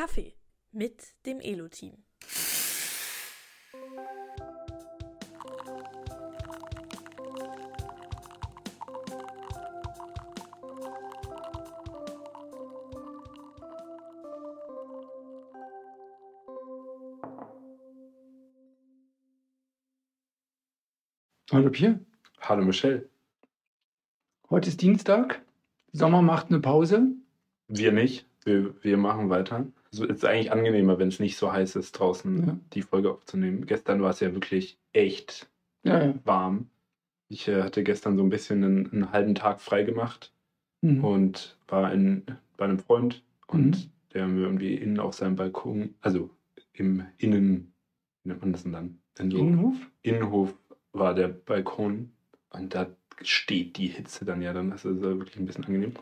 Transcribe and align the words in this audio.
Kaffee 0.00 0.32
mit 0.72 1.14
dem 1.26 1.40
Elo-Team. 1.40 1.92
Hallo 21.52 21.68
Pierre, 21.68 22.00
Hallo 22.40 22.64
Michelle. 22.64 23.06
heute 24.48 24.70
ist 24.70 24.80
Dienstag. 24.80 25.42
Sommer 25.92 26.22
macht 26.22 26.46
eine 26.46 26.60
Pause. 26.60 27.02
Wir 27.68 27.92
nicht. 27.92 28.26
Wir, 28.44 28.82
wir 28.82 28.96
machen 28.96 29.28
weiter. 29.28 29.66
Also 29.92 30.04
es 30.04 30.18
ist 30.18 30.24
eigentlich 30.24 30.52
angenehmer, 30.52 30.98
wenn 30.98 31.08
es 31.08 31.18
nicht 31.18 31.36
so 31.36 31.52
heiß 31.52 31.76
ist, 31.76 31.92
draußen 31.92 32.46
Ja. 32.46 32.58
die 32.72 32.82
Folge 32.82 33.10
aufzunehmen. 33.12 33.66
Gestern 33.66 34.02
war 34.02 34.10
es 34.10 34.20
ja 34.20 34.32
wirklich 34.34 34.78
echt 34.92 35.50
Ja, 35.82 36.14
warm. 36.24 36.70
Ich 37.28 37.48
äh, 37.48 37.62
hatte 37.62 37.82
gestern 37.82 38.16
so 38.16 38.22
ein 38.22 38.28
bisschen 38.28 38.62
einen, 38.64 38.92
einen 38.92 39.12
halben 39.12 39.34
Tag 39.34 39.60
frei 39.60 39.82
gemacht 39.82 40.32
Mhm. 40.82 41.04
und 41.04 41.58
war 41.68 41.92
in, 41.92 42.24
bei 42.56 42.64
einem 42.66 42.78
Freund 42.78 43.22
und 43.48 43.86
Mhm. 43.86 43.90
der 44.14 44.26
mir 44.28 44.42
irgendwie 44.42 44.74
innen 44.74 44.98
auf 45.00 45.14
seinem 45.14 45.36
Balkon, 45.36 45.94
also 46.00 46.30
im 46.72 47.04
Innen, 47.18 47.72
wie 48.22 48.28
nennt 48.30 48.40
man 48.42 48.52
das 48.52 48.62
denn 48.62 48.72
dann? 48.72 49.00
In 49.18 49.30
so 49.30 49.38
Innenhof? 49.38 49.74
Innenhof 50.02 50.54
war 50.92 51.14
der 51.14 51.28
Balkon 51.28 52.12
und 52.50 52.74
da 52.74 52.94
steht 53.22 53.76
die 53.76 53.88
Hitze 53.88 54.24
dann 54.24 54.40
ja 54.42 54.52
dann. 54.52 54.70
Das 54.70 54.84
ist 54.84 54.98
äh, 54.98 55.02
wirklich 55.18 55.36
ein 55.38 55.46
bisschen 55.46 55.64
angenehm. 55.64 55.94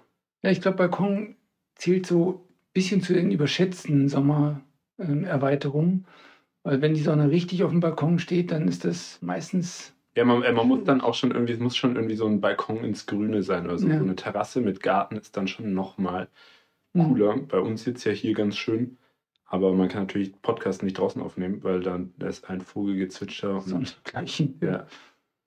Ja, 0.43 0.51
ich 0.51 0.61
glaube, 0.61 0.77
Balkon 0.79 1.37
zählt 1.75 2.07
so 2.07 2.48
bisschen 2.79 3.03
zu 3.03 3.13
den 3.13 3.33
überschätzten 3.33 4.09
Sommererweiterungen. 4.09 6.07
Weil 6.63 6.81
wenn 6.81 6.95
die 6.95 7.03
Sonne 7.03 7.31
richtig 7.31 7.65
auf 7.65 7.71
dem 7.73 7.81
Balkon 7.81 8.21
steht, 8.21 8.53
dann 8.53 8.69
ist 8.69 8.85
das 8.85 9.19
meistens. 9.21 9.95
Ja, 10.17 10.25
man, 10.25 10.43
äh, 10.45 10.53
man 10.53 10.69
muss 10.69 10.85
dann 10.85 11.01
auch 11.01 11.15
schon 11.15 11.33
irgendwie, 11.33 11.55
es 11.55 11.59
muss 11.59 11.77
schon 11.77 11.97
irgendwie 11.97 12.15
so 12.17 12.27
ein 12.27 12.41
Balkon 12.41 12.85
ins 12.85 13.07
Grüne 13.07 13.43
sein 13.43 13.65
oder 13.65 13.79
so. 13.79 13.89
Ja. 13.89 13.99
So 13.99 14.05
eine 14.05 14.15
Terrasse 14.17 14.61
mit 14.61 14.81
Garten 14.83 15.17
ist 15.17 15.37
dann 15.37 15.49
schon 15.49 15.75
nochmal 15.75 16.29
Mhm. 16.95 17.03
cooler. 17.05 17.37
Bei 17.37 17.59
uns 17.61 17.85
jetzt 17.85 18.05
ja 18.05 18.13
hier 18.13 18.33
ganz 18.33 18.57
schön. 18.57 18.97
Aber 19.45 19.73
man 19.73 19.89
kann 19.89 20.03
natürlich 20.03 20.41
Podcast 20.41 20.83
nicht 20.83 20.99
draußen 20.99 21.21
aufnehmen, 21.21 21.63
weil 21.65 21.81
dann 21.81 22.13
da 22.19 22.29
ist 22.29 22.49
ein 22.49 22.61
Vogelgezwitscher 22.61 23.55
und 23.55 23.69
Sondergleichen. 23.69 24.59
ja. 24.63 24.87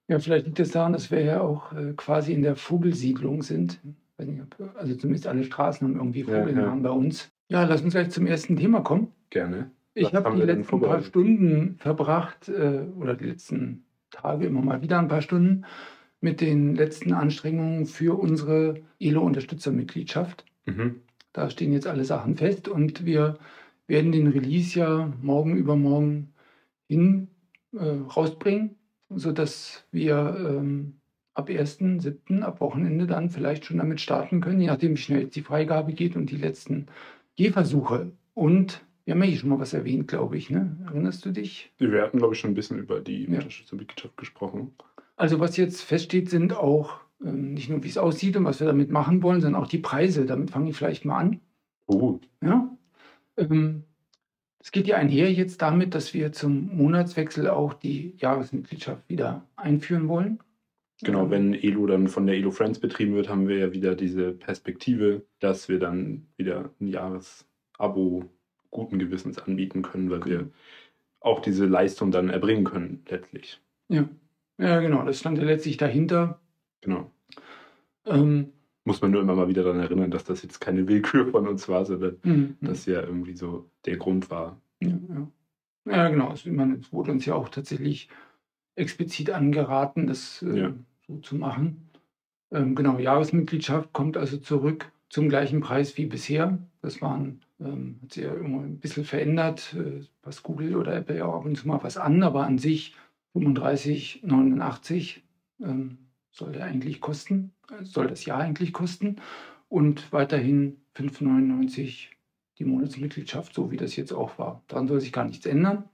Ja, 0.07 0.19
vielleicht 0.19 0.45
liegt 0.45 0.59
es 0.59 0.71
daran, 0.71 0.91
dass 0.93 1.09
wir 1.09 1.21
ja 1.21 1.41
auch 1.41 1.71
äh, 1.71 1.93
quasi 1.95 2.33
in 2.33 2.41
der 2.41 2.55
Vogelsiedlung 2.57 3.43
sind. 3.43 3.79
Weiß 4.21 4.27
nicht, 4.27 4.41
ob- 4.41 4.75
Also 4.77 4.95
zumindest 4.95 5.27
alle 5.27 5.43
Straßen 5.43 5.87
haben 5.87 5.95
irgendwie 5.97 6.21
Ja, 6.21 6.39
Vogelnamen 6.39 6.83
ja. 6.83 6.89
bei 6.89 6.95
uns. 6.95 7.31
Ja, 7.49 7.63
lass 7.65 7.81
uns 7.81 7.93
gleich 7.93 8.11
zum 8.11 8.27
ersten 8.27 8.55
Thema 8.55 8.81
kommen. 8.81 9.07
gerne. 9.29 9.71
Ich 9.93 10.13
habe 10.13 10.35
die 10.35 10.41
letzten 10.43 10.79
paar? 10.79 11.01
Stunden 11.01 11.75
verbracht, 11.79 12.47
äh, 12.47 12.85
oder 12.97 13.15
die 13.15 13.25
letzten 13.25 13.83
Tage 14.09 14.45
immer 14.45 14.61
mal 14.61 14.81
wieder 14.81 14.99
ein 14.99 15.09
paar 15.09 15.21
Stunden, 15.21 15.65
mit 16.21 16.39
den 16.39 16.75
letzten 16.75 17.11
Anstrengungen 17.13 17.85
für 17.87 18.17
unsere 18.17 18.75
ELO-Unterstützermitgliedschaft. 18.99 20.45
Mhm. 20.65 21.01
Da 21.33 21.49
stehen 21.49 21.73
jetzt 21.73 21.87
alle 21.87 22.05
Sachen 22.05 22.35
fest 22.37 22.67
und 22.69 23.05
wir 23.05 23.37
werden 23.87 24.11
den 24.13 24.27
Release 24.27 24.79
ja 24.79 25.11
morgen 25.21 25.55
übermorgen 25.57 26.33
hin 26.87 27.27
äh, 27.73 27.83
rausbringen, 28.15 28.75
sodass 29.09 29.85
wir 29.91 30.37
ähm, 30.39 31.00
ab 31.33 31.49
1.7., 31.49 32.41
ab 32.41 32.59
Wochenende 32.61 33.07
dann 33.07 33.29
vielleicht 33.29 33.65
schon 33.65 33.77
damit 33.77 34.01
starten 34.01 34.41
können, 34.41 34.59
je 34.61 34.67
nachdem, 34.67 34.93
wie 34.93 34.97
schnell 34.97 35.21
jetzt 35.21 35.35
die 35.35 35.41
Freigabe 35.41 35.93
geht 35.93 36.15
und 36.15 36.29
die 36.29 36.37
letzten 36.37 36.87
Gehversuche. 37.37 38.11
Und 38.33 38.81
wir 39.05 39.13
haben 39.13 39.23
ja 39.23 39.29
hier 39.29 39.37
schon 39.37 39.49
mal 39.49 39.59
was 39.59 39.73
erwähnt, 39.73 40.07
glaube 40.07 40.37
ich. 40.37 40.49
Ne? 40.49 40.77
Erinnerst 40.85 41.25
du 41.25 41.31
dich? 41.31 41.71
Wir 41.77 42.01
hatten, 42.01 42.17
glaube 42.19 42.33
ich, 42.33 42.39
schon 42.39 42.51
ein 42.51 42.55
bisschen 42.55 42.79
über 42.79 42.99
die 42.99 43.23
Ja. 43.25 43.37
Unterstützermitgliedschaft 43.39 44.17
gesprochen. 44.17 44.73
Also 45.15 45.39
was 45.39 45.57
jetzt 45.57 45.81
feststeht, 45.81 46.29
sind 46.29 46.53
auch 46.53 46.99
ähm, 47.23 47.53
nicht 47.53 47.69
nur, 47.69 47.83
wie 47.83 47.89
es 47.89 47.97
aussieht 47.97 48.35
und 48.37 48.45
was 48.45 48.59
wir 48.59 48.67
damit 48.67 48.89
machen 48.89 49.23
wollen, 49.23 49.41
sondern 49.41 49.61
auch 49.61 49.67
die 49.67 49.77
Preise. 49.79 50.25
Damit 50.25 50.51
fange 50.51 50.69
ich 50.69 50.75
vielleicht 50.75 51.05
mal 51.05 51.17
an. 51.17 51.39
Oh, 51.87 52.19
Ja. 52.41 52.69
Ähm, 53.37 53.83
es 54.59 54.71
geht 54.71 54.85
ja 54.87 54.97
einher 54.97 55.31
jetzt 55.31 55.61
damit, 55.63 55.95
dass 55.95 56.13
wir 56.13 56.31
zum 56.33 56.75
Monatswechsel 56.77 57.49
auch 57.49 57.73
die 57.73 58.13
Jahresmitgliedschaft 58.17 59.09
wieder 59.09 59.43
einführen 59.55 60.07
wollen. 60.07 60.39
Genau, 61.03 61.29
wenn 61.29 61.53
Elo 61.53 61.87
dann 61.87 62.07
von 62.07 62.27
der 62.27 62.35
Elo 62.35 62.51
Friends 62.51 62.79
betrieben 62.79 63.15
wird, 63.15 63.27
haben 63.29 63.47
wir 63.47 63.57
ja 63.57 63.71
wieder 63.71 63.95
diese 63.95 64.31
Perspektive, 64.33 65.23
dass 65.39 65.67
wir 65.67 65.79
dann 65.79 66.27
wieder 66.37 66.69
ein 66.79 66.87
Jahresabo 66.87 68.25
guten 68.69 68.99
Gewissens 68.99 69.37
anbieten 69.39 69.81
können, 69.81 70.09
weil 70.09 70.23
wir 70.25 70.37
Genau. 70.39 70.51
auch 71.19 71.39
diese 71.41 71.65
Leistung 71.65 72.11
dann 72.11 72.29
erbringen 72.29 72.63
können, 72.63 73.03
letztlich. 73.09 73.59
Ja. 73.89 74.07
ja, 74.57 74.79
genau, 74.79 75.03
das 75.03 75.19
stand 75.19 75.37
ja 75.37 75.43
letztlich 75.43 75.77
dahinter. 75.77 76.39
Genau. 76.81 77.11
Ähm, 78.05 78.53
Muss 78.85 79.01
man 79.01 79.11
nur 79.11 79.21
immer 79.21 79.35
mal 79.35 79.47
wieder 79.47 79.63
daran 79.63 79.79
erinnern, 79.79 80.11
dass 80.11 80.23
das 80.23 80.41
jetzt 80.43 80.59
keine 80.59 80.87
Willkür 80.87 81.27
von 81.31 81.47
uns 81.47 81.67
war, 81.67 81.85
sondern 81.85 82.17
mhm. 82.23 82.57
das 82.61 82.85
ja 82.85 83.01
irgendwie 83.01 83.35
so 83.35 83.69
der 83.85 83.97
Grund 83.97 84.29
war. 84.31 84.59
Ja, 84.81 84.89
ja. 84.89 85.27
ja 85.91 86.09
genau. 86.09 86.33
Meine, 86.45 86.75
es 86.77 86.91
wurde 86.93 87.11
uns 87.11 87.25
ja 87.25 87.35
auch 87.35 87.49
tatsächlich 87.49 88.09
explizit 88.75 89.29
angeraten, 89.31 90.07
das 90.07 90.41
äh, 90.41 90.59
Ja. 90.59 90.73
Zu 91.17 91.35
machen. 91.35 91.89
Ähm, 92.51 92.75
genau, 92.75 92.99
Jahresmitgliedschaft 92.99 93.93
kommt 93.93 94.17
also 94.17 94.37
zurück 94.37 94.91
zum 95.09 95.29
gleichen 95.29 95.61
Preis 95.61 95.97
wie 95.97 96.05
bisher. 96.05 96.57
Das 96.81 97.01
waren, 97.01 97.41
ähm, 97.59 97.99
hat 98.01 98.13
sich 98.13 98.23
ja 98.23 98.33
immer 98.33 98.61
ein 98.61 98.79
bisschen 98.79 99.05
verändert, 99.05 99.75
äh, 99.77 100.01
passt 100.21 100.43
Google 100.43 100.75
oder 100.75 100.95
Apple 100.95 101.17
ja 101.17 101.25
auch 101.25 101.35
ab 101.35 101.45
und 101.45 101.57
zu 101.57 101.67
mal 101.67 101.83
was 101.83 101.97
an, 101.97 102.23
aber 102.23 102.45
an 102.45 102.57
sich 102.57 102.95
35,89 103.35 105.21
ähm, 105.61 105.97
soll 106.31 106.53
der 106.53 106.65
eigentlich 106.65 107.01
kosten, 107.01 107.53
äh, 107.69 107.83
soll 107.83 108.07
das 108.07 108.25
Jahr 108.25 108.39
eigentlich 108.39 108.73
kosten 108.73 109.17
und 109.69 110.11
weiterhin 110.11 110.77
5,99 110.95 112.07
die 112.57 112.65
Monatsmitgliedschaft, 112.65 113.53
so 113.53 113.71
wie 113.71 113.77
das 113.77 113.95
jetzt 113.95 114.13
auch 114.13 114.37
war. 114.37 114.63
Daran 114.67 114.87
soll 114.87 114.99
sich 114.99 115.13
gar 115.13 115.25
nichts 115.25 115.45
ändern. 115.45 115.85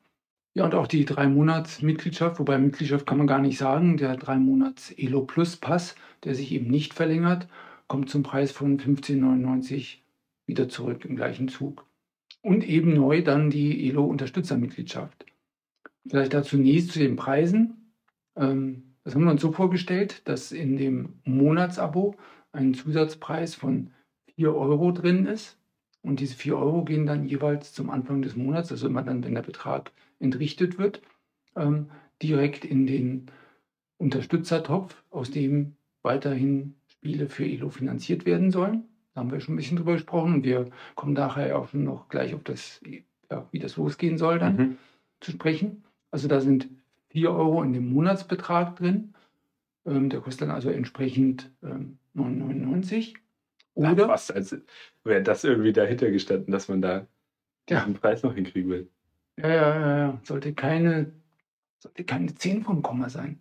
Ja, 0.57 0.65
und 0.65 0.73
auch 0.73 0.87
die 0.87 1.05
drei 1.05 1.27
Monats 1.27 1.83
Mitgliedschaft, 1.83 2.39
wobei 2.39 2.57
Mitgliedschaft 2.57 3.05
kann 3.05 3.19
man 3.19 3.27
gar 3.27 3.37
nicht 3.37 3.59
sagen, 3.59 3.95
der 3.95 4.17
drei 4.17 4.37
Monats 4.37 4.89
Elo 4.89 5.21
Plus 5.23 5.55
Pass, 5.55 5.93
der 6.23 6.33
sich 6.33 6.51
eben 6.51 6.65
nicht 6.65 6.95
verlängert, 6.95 7.47
kommt 7.87 8.09
zum 8.09 8.23
Preis 8.23 8.51
von 8.51 8.79
15,99 8.79 9.97
wieder 10.47 10.67
zurück 10.67 11.05
im 11.05 11.15
gleichen 11.15 11.47
Zug. 11.47 11.85
Und 12.41 12.67
eben 12.67 12.95
neu 12.95 13.21
dann 13.21 13.51
die 13.51 13.87
Elo 13.87 14.05
Unterstützermitgliedschaft. 14.05 15.27
Vielleicht 16.09 16.33
dazu 16.33 16.57
zunächst 16.57 16.91
zu 16.91 16.97
den 16.97 17.17
Preisen. 17.17 17.93
Ähm, 18.35 18.95
das 19.03 19.13
haben 19.13 19.25
wir 19.25 19.31
uns 19.31 19.43
so 19.43 19.51
vorgestellt, 19.51 20.27
dass 20.27 20.51
in 20.51 20.75
dem 20.75 21.19
Monatsabo 21.23 22.15
ein 22.51 22.73
Zusatzpreis 22.73 23.53
von 23.53 23.91
4 24.33 24.55
Euro 24.55 24.91
drin 24.91 25.27
ist. 25.27 25.59
Und 26.01 26.19
diese 26.19 26.35
4 26.35 26.57
Euro 26.57 26.83
gehen 26.83 27.05
dann 27.05 27.27
jeweils 27.27 27.73
zum 27.73 27.91
Anfang 27.91 28.23
des 28.23 28.35
Monats, 28.35 28.71
also 28.71 28.87
immer 28.87 29.03
dann, 29.03 29.23
wenn 29.23 29.35
der 29.35 29.43
Betrag 29.43 29.91
entrichtet 30.19 30.77
wird, 30.77 31.01
ähm, 31.55 31.89
direkt 32.21 32.65
in 32.65 32.87
den 32.87 33.27
Unterstützertopf, 33.97 35.03
aus 35.09 35.31
dem 35.31 35.75
weiterhin 36.03 36.75
Spiele 36.87 37.29
für 37.29 37.45
ELO 37.45 37.69
finanziert 37.69 38.25
werden 38.25 38.51
sollen. 38.51 38.85
Da 39.13 39.21
haben 39.21 39.31
wir 39.31 39.39
schon 39.39 39.55
ein 39.55 39.57
bisschen 39.57 39.77
drüber 39.77 39.93
gesprochen 39.93 40.35
und 40.35 40.43
wir 40.43 40.69
kommen 40.95 41.13
nachher 41.13 41.57
auch 41.57 41.69
schon 41.69 41.83
noch 41.83 42.07
gleich 42.09 42.33
auf 42.35 42.43
das, 42.43 42.81
ja, 43.31 43.47
wie 43.51 43.59
das 43.59 43.75
losgehen 43.77 44.17
soll 44.17 44.39
dann 44.39 44.55
Mhm. 44.55 44.77
zu 45.19 45.31
sprechen. 45.31 45.83
Also 46.11 46.27
da 46.27 46.39
sind 46.39 46.69
4 47.09 47.31
Euro 47.31 47.63
in 47.63 47.73
dem 47.73 47.91
Monatsbetrag 47.91 48.75
drin. 48.75 49.13
Ähm, 49.85 50.09
der 50.09 50.19
kostet 50.21 50.43
dann 50.43 50.51
also 50.51 50.69
entsprechend 50.69 51.51
ähm, 51.63 51.97
9,99. 52.15 53.15
Ja, 53.75 53.91
Oder 53.91 54.07
fast, 54.07 54.33
als 54.33 54.55
wäre 55.03 55.23
das 55.23 55.43
irgendwie 55.43 55.73
dahinter 55.73 56.11
gestanden, 56.11 56.51
dass 56.51 56.67
man 56.67 56.81
da 56.81 57.07
Ja. 57.69 57.79
diesen 57.79 57.95
Preis 57.95 58.23
noch 58.23 58.33
hinkriegen 58.35 58.69
will. 58.69 58.89
Ja, 59.39 59.47
ja, 59.49 59.79
ja, 59.79 59.97
ja. 59.99 60.21
Sollte 60.23 60.53
keine, 60.53 61.11
sollte 61.79 62.03
keine 62.03 62.33
10 62.35 62.63
vom 62.63 62.81
Komma 62.81 63.09
sein. 63.09 63.39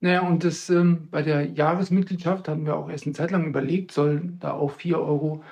Naja, 0.00 0.22
und 0.26 0.44
das 0.44 0.68
ähm, 0.70 1.08
bei 1.10 1.22
der 1.22 1.46
Jahresmitgliedschaft 1.46 2.48
haben 2.48 2.66
wir 2.66 2.76
auch 2.76 2.90
erst 2.90 3.06
eine 3.06 3.14
Zeit 3.14 3.30
lang 3.30 3.46
überlegt, 3.46 3.92
soll 3.92 4.32
da 4.40 4.52
auch 4.52 4.72
4 4.72 4.98
Euro 4.98 5.44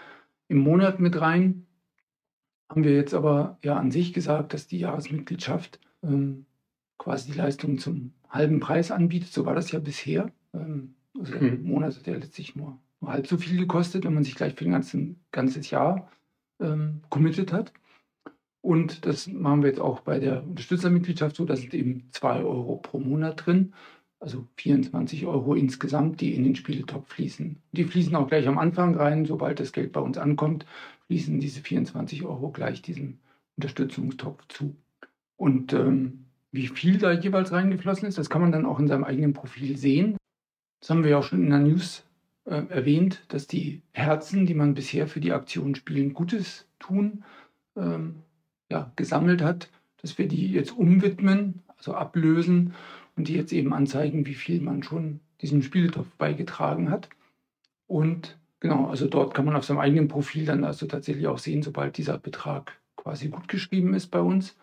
im 0.49 0.59
Monat 0.59 0.99
mit 0.99 1.21
rein. 1.21 1.67
Haben 2.69 2.85
wir 2.85 2.95
jetzt 2.95 3.15
aber 3.15 3.59
ja 3.65 3.77
an 3.77 3.91
sich 3.91 4.13
gesagt, 4.13 4.55
dass 4.55 4.67
die 4.67 4.79
Jahresmitgliedschaft 4.79 5.81
ähm, 6.03 6.47
quasi 6.99 7.31
die 7.33 7.39
Leistung 7.39 7.79
zum 7.79 8.13
halben 8.29 8.61
Preis 8.61 8.91
anbietet. 8.91 9.33
So 9.33 9.47
war 9.47 9.55
das 9.55 9.73
ja 9.73 9.79
bisher. 9.79 10.33
Ähm, 10.55 10.95
also 11.19 11.35
Mhm. 11.37 11.63
Monat 11.65 11.97
hat 11.97 12.07
ja 12.07 12.15
letztlich 12.17 12.57
nur, 12.57 12.79
nur 13.01 13.13
halb 13.13 13.27
so 13.27 13.39
viel 13.39 13.59
gekostet, 13.59 14.05
wenn 14.05 14.15
man 14.15 14.25
sich 14.25 14.35
gleich 14.35 14.55
für 14.55 14.65
ein 14.65 14.73
ganzes, 14.73 15.01
ganzes 15.33 15.71
Jahr 15.71 16.11
ähm, 16.61 17.03
committed 17.09 17.53
hat. 17.53 17.73
Und 18.62 19.07
das 19.07 19.27
machen 19.27 19.62
wir 19.62 19.71
jetzt 19.71 19.81
auch 19.81 20.01
bei 20.01 20.19
der 20.19 20.43
Unterstützermitgliedschaft 20.45 21.37
so, 21.37 21.45
da 21.45 21.57
sind 21.57 21.73
eben 21.73 22.09
2 22.12 22.43
Euro 22.43 22.77
pro 22.77 22.99
Monat 22.99 23.47
drin. 23.47 23.73
Also 24.19 24.47
24 24.57 25.25
Euro 25.25 25.55
insgesamt, 25.55 26.21
die 26.21 26.35
in 26.35 26.45
den 26.45 26.55
Spieletopf 26.55 27.09
fließen. 27.09 27.57
Die 27.73 27.85
fließen 27.85 28.15
auch 28.17 28.29
gleich 28.29 28.47
am 28.47 28.59
Anfang 28.59 28.95
rein. 28.95 29.25
Sobald 29.25 29.61
das 29.61 29.73
Geld 29.73 29.93
bei 29.93 30.01
uns 30.01 30.19
ankommt, 30.19 30.67
fließen 31.07 31.41
diese 31.41 31.62
24 31.62 32.25
Euro 32.25 32.51
gleich 32.51 32.83
diesem 32.83 33.19
Unterstützungstopf 33.57 34.47
zu. 34.49 34.77
Und 35.37 35.73
ähm, 35.73 36.27
wie 36.53 36.67
viel 36.67 36.99
da 36.99 37.12
jeweils 37.12 37.53
reingeflossen 37.53 38.09
ist, 38.09 38.19
das 38.19 38.29
kann 38.29 38.43
man 38.43 38.53
dann 38.53 38.67
auch 38.67 38.79
in 38.79 38.89
seinem 38.89 39.05
eigenen 39.05 39.33
Profil 39.33 39.79
sehen. 39.79 40.19
Das 40.81 40.91
haben 40.91 41.03
wir 41.03 41.12
ja 41.12 41.19
auch 41.19 41.23
schon 41.23 41.43
in 41.43 41.51
der 41.51 41.61
News 41.61 42.05
äh, 42.45 42.62
erwähnt, 42.69 43.23
dass 43.29 43.47
die 43.47 43.81
Herzen, 43.93 44.45
die 44.45 44.55
man 44.55 44.75
bisher 44.75 45.07
für 45.07 45.21
die 45.21 45.33
Aktion 45.33 45.75
Spielen 45.75 46.12
Gutes 46.12 46.69
tun, 46.79 47.25
ähm, 47.77 48.17
ja, 48.71 48.93
gesammelt 48.97 49.43
hat, 49.43 49.69
dass 50.01 50.17
wir 50.19 50.29
die 50.29 50.51
jetzt 50.53 50.73
umwidmen, 50.73 51.63
also 51.77 51.95
ablösen 51.95 52.75
und 53.17 53.29
die 53.29 53.35
jetzt 53.35 53.53
eben 53.53 53.73
anzeigen, 53.73 54.27
wie 54.27 54.35
viel 54.35 54.61
man 54.61 54.83
schon 54.83 55.21
diesem 55.41 55.63
Spieletopf 55.63 56.09
beigetragen 56.17 56.91
hat. 56.91 57.09
Und 57.87 58.39
genau, 58.61 58.87
also 58.87 59.07
dort 59.07 59.35
kann 59.35 59.45
man 59.45 59.57
auf 59.57 59.65
seinem 59.65 59.81
eigenen 59.81 60.09
Profil 60.09 60.45
dann 60.45 60.65
also 60.65 60.87
tatsächlich 60.87 61.27
auch 61.27 61.39
sehen, 61.39 61.63
sobald 61.63 61.97
dieser 61.97 62.19
Betrag 62.19 62.81
quasi 62.97 63.29
gut 63.29 63.49
geschrieben 63.49 63.95
ist 63.95 64.09
bei 64.09 64.21
uns. 64.21 64.57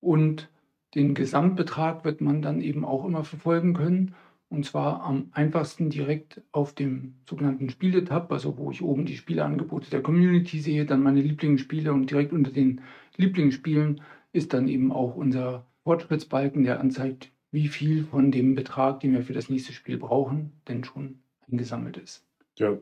Und 0.00 0.48
den 0.94 1.14
Gesamtbetrag 1.14 2.04
wird 2.04 2.20
man 2.20 2.42
dann 2.42 2.60
eben 2.60 2.84
auch 2.84 3.04
immer 3.04 3.24
verfolgen 3.24 3.74
können. 3.74 4.14
Und 4.48 4.66
zwar 4.66 5.02
am 5.02 5.30
einfachsten 5.32 5.88
direkt 5.88 6.42
auf 6.52 6.74
dem 6.74 7.14
sogenannten 7.28 7.70
Spieletab, 7.70 8.30
also 8.30 8.58
wo 8.58 8.70
ich 8.70 8.82
oben 8.82 9.06
die 9.06 9.16
Spieleangebote 9.16 9.88
der 9.88 10.02
Community 10.02 10.60
sehe, 10.60 10.84
dann 10.84 11.02
meine 11.02 11.22
Lieblingsspiele 11.22 11.92
und 11.92 12.10
direkt 12.10 12.32
unter 12.34 12.50
den 12.50 12.82
Lieblingsspielen 13.16 14.02
ist 14.32 14.52
dann 14.52 14.68
eben 14.68 14.92
auch 14.92 15.14
unser 15.14 15.66
Fortschrittsbalken, 15.84 16.64
der 16.64 16.80
anzeigt, 16.80 17.30
wie 17.50 17.68
viel 17.68 18.04
von 18.04 18.30
dem 18.30 18.54
Betrag, 18.54 19.00
den 19.00 19.12
wir 19.12 19.22
für 19.22 19.32
das 19.32 19.50
nächste 19.50 19.72
Spiel 19.72 19.98
brauchen, 19.98 20.52
denn 20.68 20.84
schon 20.84 21.20
eingesammelt 21.50 21.96
ist. 21.98 22.26
Ja, 22.58 22.76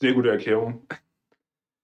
sehr 0.00 0.14
gute 0.14 0.30
Erklärung. 0.30 0.86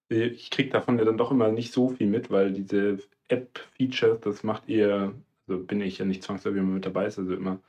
Ich 0.09 0.49
kriege 0.49 0.69
davon 0.69 0.97
ja 0.97 1.05
dann 1.05 1.17
doch 1.17 1.31
immer 1.31 1.51
nicht 1.51 1.71
so 1.71 1.89
viel 1.89 2.07
mit, 2.07 2.31
weil 2.31 2.51
diese 2.51 2.99
App-Features, 3.27 4.21
das 4.21 4.43
macht 4.43 4.67
ihr, 4.67 5.13
also 5.47 5.63
bin 5.63 5.81
ich 5.81 5.99
ja 5.99 6.05
nicht 6.05 6.23
zwangsläufig 6.23 6.59
immer 6.59 6.73
mit 6.73 6.85
dabei, 6.85 7.05
ist 7.05 7.19
also 7.19 7.33
immer 7.33 7.61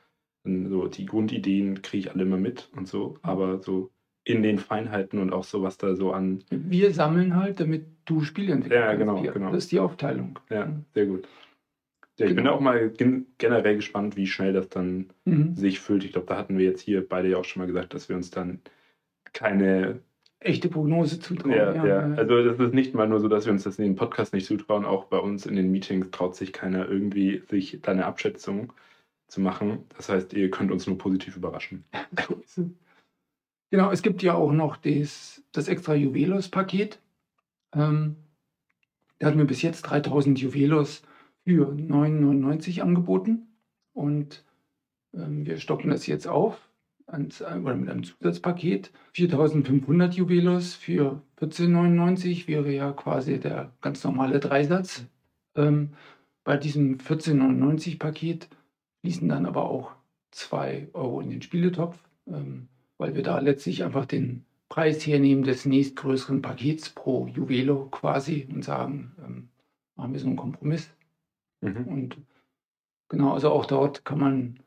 so 0.43 0.87
die 0.87 1.05
Grundideen 1.05 1.81
kriege 1.81 2.07
ich 2.07 2.11
alle 2.11 2.23
immer 2.23 2.37
mit 2.37 2.69
und 2.75 2.87
so, 2.87 3.19
aber 3.21 3.61
so 3.61 3.91
in 4.23 4.43
den 4.43 4.59
Feinheiten 4.59 5.19
und 5.19 5.33
auch 5.33 5.43
so, 5.43 5.63
was 5.63 5.77
da 5.77 5.95
so 5.95 6.11
an. 6.13 6.43
Wir 6.49 6.93
sammeln 6.93 7.35
halt, 7.35 7.59
damit 7.59 7.85
du 8.05 8.21
Spiele 8.21 8.53
entwickeln 8.53 8.79
Ja, 8.81 8.93
genau, 8.93 9.15
kannst. 9.15 9.33
genau. 9.33 9.51
Das 9.51 9.63
ist 9.63 9.71
die 9.71 9.79
Aufteilung. 9.79 10.37
Ja, 10.49 10.71
sehr 10.93 11.07
gut. 11.07 11.27
Ja, 12.19 12.27
ich 12.27 12.35
bin 12.35 12.43
Genau. 12.43 12.55
auch 12.57 12.59
mal 12.59 12.89
gen 12.91 13.25
generell 13.39 13.77
gespannt, 13.77 14.15
wie 14.17 14.27
schnell 14.27 14.53
das 14.53 14.69
dann 14.69 15.07
Mhm. 15.25 15.55
sich 15.55 15.79
füllt. 15.79 16.03
Ich 16.03 16.11
glaube, 16.11 16.27
da 16.27 16.37
hatten 16.37 16.57
wir 16.57 16.65
jetzt 16.65 16.81
hier 16.81 17.07
beide 17.07 17.29
ja 17.29 17.37
auch 17.37 17.45
schon 17.45 17.61
mal 17.61 17.65
gesagt, 17.67 17.93
dass 17.95 18.09
wir 18.09 18.15
uns 18.15 18.29
dann 18.29 18.59
keine. 19.33 20.01
Echte 20.43 20.69
Prognose 20.69 21.19
zutrauen. 21.19 21.51
Ja, 21.55 21.71
ja, 21.73 21.85
ja. 21.85 22.15
Also, 22.15 22.43
das 22.43 22.59
ist 22.59 22.73
nicht 22.73 22.95
mal 22.95 23.07
nur 23.07 23.19
so, 23.19 23.27
dass 23.27 23.45
wir 23.45 23.53
uns 23.53 23.61
das 23.63 23.77
in 23.77 23.85
den 23.85 23.95
Podcast 23.95 24.33
nicht 24.33 24.47
zutrauen. 24.47 24.85
Auch 24.85 25.05
bei 25.05 25.19
uns 25.19 25.45
in 25.45 25.55
den 25.55 25.71
Meetings 25.71 26.09
traut 26.09 26.35
sich 26.35 26.51
keiner 26.51 26.89
irgendwie, 26.89 27.43
sich 27.47 27.77
da 27.83 27.91
eine 27.91 28.05
Abschätzung 28.07 28.73
zu 29.27 29.39
machen. 29.39 29.83
Das 29.95 30.09
heißt, 30.09 30.33
ihr 30.33 30.49
könnt 30.49 30.71
uns 30.71 30.87
nur 30.87 30.97
positiv 30.97 31.37
überraschen. 31.37 31.85
Genau, 33.71 33.89
es 33.89 34.01
gibt 34.01 34.21
ja 34.21 34.35
auch 34.35 34.51
noch 34.51 34.75
das, 34.75 35.41
das 35.53 35.69
extra 35.69 35.95
Juvelos-Paket. 35.95 36.99
Ähm, 37.73 38.17
da 39.17 39.27
hatten 39.27 39.37
wir 39.37 39.45
bis 39.45 39.61
jetzt 39.61 39.83
3000 39.83 40.37
Juvelos 40.39 41.03
für 41.45 41.71
9,99 41.71 42.81
angeboten. 42.81 43.47
Und 43.93 44.43
ähm, 45.13 45.45
wir 45.45 45.57
stocken 45.57 45.89
das 45.89 46.05
jetzt 46.05 46.27
auf 46.27 46.69
ans, 47.07 47.41
oder 47.41 47.75
mit 47.75 47.89
einem 47.89 48.03
Zusatzpaket. 48.03 48.91
4500 49.13 50.15
Juvelos 50.15 50.75
für 50.75 51.21
14,99 51.39 52.47
wäre 52.49 52.73
ja 52.73 52.91
quasi 52.91 53.39
der 53.39 53.71
ganz 53.79 54.03
normale 54.03 54.41
Dreisatz. 54.41 55.05
Ähm, 55.55 55.93
bei 56.43 56.57
diesem 56.57 56.97
14,99 56.97 57.99
Paket 57.99 58.49
fließen 59.01 59.29
dann 59.29 59.45
aber 59.45 59.69
auch 59.69 59.93
2 60.31 60.89
Euro 60.93 61.21
in 61.21 61.29
den 61.29 61.41
Spieletopf, 61.41 61.97
ähm, 62.27 62.67
weil 63.01 63.15
wir 63.15 63.23
da 63.23 63.39
letztlich 63.39 63.83
einfach 63.83 64.05
den 64.05 64.45
Preis 64.69 65.07
hernehmen 65.07 65.43
des 65.43 65.65
nächstgrößeren 65.65 66.43
Pakets 66.43 66.91
pro 66.91 67.25
Juvelo 67.25 67.87
quasi 67.89 68.47
und 68.53 68.63
sagen, 68.63 69.13
ähm, 69.25 69.49
machen 69.95 70.13
wir 70.13 70.19
so 70.19 70.27
einen 70.27 70.35
Kompromiss. 70.35 70.91
Mhm. 71.61 71.87
Und 71.87 72.17
genau, 73.09 73.33
also 73.33 73.49
auch 73.49 73.65
dort 73.65 74.05
kann 74.05 74.19
man 74.19 74.59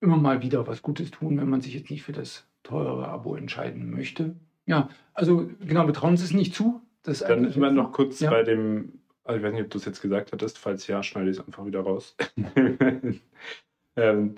immer 0.00 0.16
mal 0.16 0.40
wieder 0.40 0.66
was 0.66 0.80
Gutes 0.80 1.10
tun, 1.10 1.36
wenn 1.38 1.50
man 1.50 1.60
sich 1.60 1.74
jetzt 1.74 1.90
nicht 1.90 2.02
für 2.02 2.12
das 2.12 2.48
teurere 2.62 3.08
Abo 3.08 3.36
entscheiden 3.36 3.90
möchte. 3.90 4.36
Ja, 4.64 4.88
also 5.12 5.50
genau, 5.60 5.86
wir 5.86 5.92
trauen 5.92 6.14
es 6.14 6.32
nicht 6.32 6.54
zu. 6.54 6.80
Das 7.02 7.18
Dann 7.18 7.44
ist 7.44 7.58
man 7.58 7.74
noch 7.74 7.92
kurz 7.92 8.20
Ja. 8.20 8.30
bei 8.30 8.42
dem, 8.42 9.00
also 9.22 9.36
ich 9.36 9.44
weiß 9.44 9.52
nicht, 9.52 9.64
ob 9.64 9.70
du 9.70 9.76
es 9.76 9.84
jetzt 9.84 10.00
gesagt 10.00 10.32
hattest, 10.32 10.56
falls 10.56 10.86
ja, 10.86 11.02
schneide 11.02 11.28
ich 11.28 11.36
es 11.36 11.44
einfach 11.44 11.66
wieder 11.66 11.82
raus. 11.82 12.16
ähm, 13.96 14.36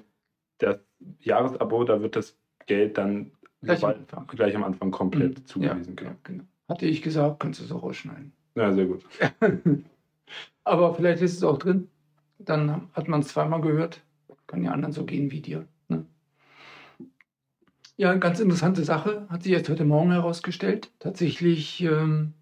das 0.59 0.81
Jahresabo, 1.21 1.85
da 1.85 2.03
wird 2.03 2.17
das 2.17 2.37
Geld 2.67 2.99
dann 2.99 3.31
Gleich 3.65 3.85
am 3.85 3.91
Anfang. 3.91 4.27
gleich 4.29 4.57
am 4.57 4.65
Anfang 4.65 4.91
komplett 4.91 5.39
Mhm. 5.41 5.47
zugewiesen. 5.47 5.85
Ja, 5.89 5.95
genau. 5.95 6.11
ja, 6.11 6.17
genau. 6.23 6.45
Hatte 6.69 6.87
ich 6.87 7.03
gesagt, 7.03 7.41
kannst 7.41 7.61
du 7.61 7.65
es 7.65 7.73
auch 7.73 7.83
rausschneiden. 7.83 8.33
Ja, 8.55 8.73
sehr 8.73 8.87
gut. 8.87 9.05
Aber 10.65 10.95
vielleicht 10.95 11.21
ist 11.23 11.35
es 11.35 11.43
auch 11.45 11.59
drin. 11.59 11.89
Dann 12.39 12.89
hat 12.93 13.09
man 13.09 13.21
es 13.21 13.29
zweimal 13.29 13.61
gehört. 13.61 14.03
Kann 14.47 14.63
ja 14.63 14.73
anderen 14.73 14.93
so 14.93 15.05
gehen 15.05 15.31
wie 15.31 15.41
dir. 15.41 15.67
Ne? 15.89 16.05
Ja, 17.97 18.15
ganz 18.15 18.41
interessante 18.41 18.85
Sache. 18.85 19.27
Hat 19.29 19.43
sich 19.43 19.53
jetzt 19.53 19.69
heute 19.69 19.85
Morgen 19.85 20.11
herausgestellt. 20.11 20.91
Tatsächlich 20.99 21.81
ähm, 21.83 22.33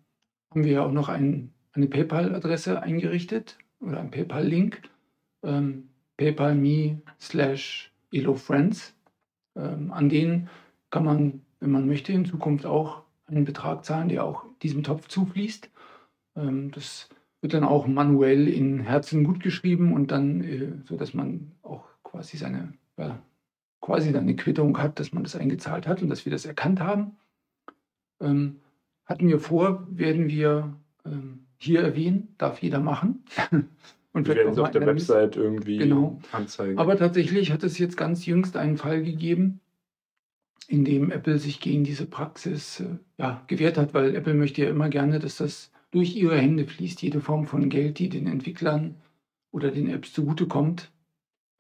haben 0.51 0.65
wir 0.65 0.73
ja 0.73 0.85
auch 0.87 0.93
noch 0.93 1.09
ein, 1.09 1.53
eine 1.73 1.87
PayPal-Adresse 1.89 2.81
eingerichtet 2.83 3.59
oder 3.81 4.01
einen 4.01 4.11
PayPal-Link. 4.11 4.83
Ähm, 5.43 5.89
PayPal.me 6.17 7.01
slash 7.21 7.93
elofriends. 8.13 8.95
Ähm, 9.57 9.93
an 9.93 10.09
denen 10.09 10.49
kann 10.93 11.05
man, 11.05 11.41
wenn 11.59 11.73
man 11.73 11.87
möchte, 11.87 12.13
in 12.13 12.25
Zukunft 12.27 12.65
auch 12.67 13.03
einen 13.27 13.45
Betrag 13.45 13.85
zahlen, 13.85 14.09
der 14.09 14.25
auch 14.25 14.45
diesem 14.63 14.85
Topf 14.85 15.09
zufließt. 15.09 15.69
Ähm, 16.37 16.71
das 16.71 17.09
wird 17.41 17.55
dann 17.55 17.65
auch 17.65 17.89
manuell 17.89 18.47
in 18.47 18.81
Herzen 18.81 19.25
gut 19.25 19.41
geschrieben 19.43 19.95
und 19.95 20.13
dann, 20.13 20.45
äh, 20.45 20.73
so 20.85 20.97
dass 20.97 21.15
man 21.15 21.51
auch 21.63 21.89
quasi 22.05 22.37
seine, 22.37 22.75
ja, 22.99 23.19
quasi 23.81 24.13
dann 24.13 24.23
eine 24.23 24.37
Quittung 24.37 24.79
hat, 24.79 25.01
dass 25.01 25.13
man 25.13 25.25
das 25.25 25.35
eingezahlt 25.35 25.89
hat 25.89 26.03
und 26.03 26.11
dass 26.11 26.25
wir 26.25 26.31
das 26.31 26.45
erkannt 26.45 26.79
haben. 26.79 27.17
Ähm, 28.21 28.61
hatten 29.07 29.27
wir 29.27 29.41
vor, 29.41 29.87
werden 29.91 30.29
wir 30.29 30.77
ähm, 31.05 31.47
hier 31.59 31.81
erwähnen, 31.81 32.35
darf 32.37 32.61
jeder 32.61 32.81
machen. 32.81 33.25
und 34.13 34.29
Wir 34.29 34.37
werden 34.37 34.53
es 34.53 34.59
auf 34.59 34.71
der. 34.71 34.87
Website 34.87 35.37
irgendwie 35.37 35.79
Genau. 35.79 36.21
anzeigen. 36.33 36.79
Aber 36.79 36.97
tatsächlich 36.99 37.51
hat 37.51 37.65
es 37.65 37.79
jetzt 37.79 37.97
ganz 37.97 38.27
jüngst 38.27 38.57
einen 38.59 38.77
Fall 38.77 39.03
gegeben, 39.03 39.62
in 40.69 40.85
dem 40.85 41.11
Apple 41.11 41.39
sich 41.39 41.61
gegen 41.61 41.85
diese 41.85 42.07
Praxis 42.07 42.81
äh, 42.81 42.97
ja, 43.19 43.43
gewehrt 43.47 43.79
hat, 43.79 43.95
weil 43.95 44.15
Apple 44.15 44.35
möchte 44.35 44.63
ja 44.63 44.71
immer 44.71 44.89
gerne, 44.89 45.19
dass 45.19 45.37
das 45.37 45.71
durch 45.91 46.17
ihre 46.17 46.39
Hände 46.39 46.67
fließt, 46.67 47.03
jede 47.03 47.21
Form 47.21 47.47
von 47.47 47.69
Geld, 47.69 47.99
die 47.99 48.09
den 48.09 48.27
Entwicklern 48.27 48.97
oder 49.51 49.71
den 49.71 49.89
Apps 49.89 50.13
zugutekommt, 50.13 50.91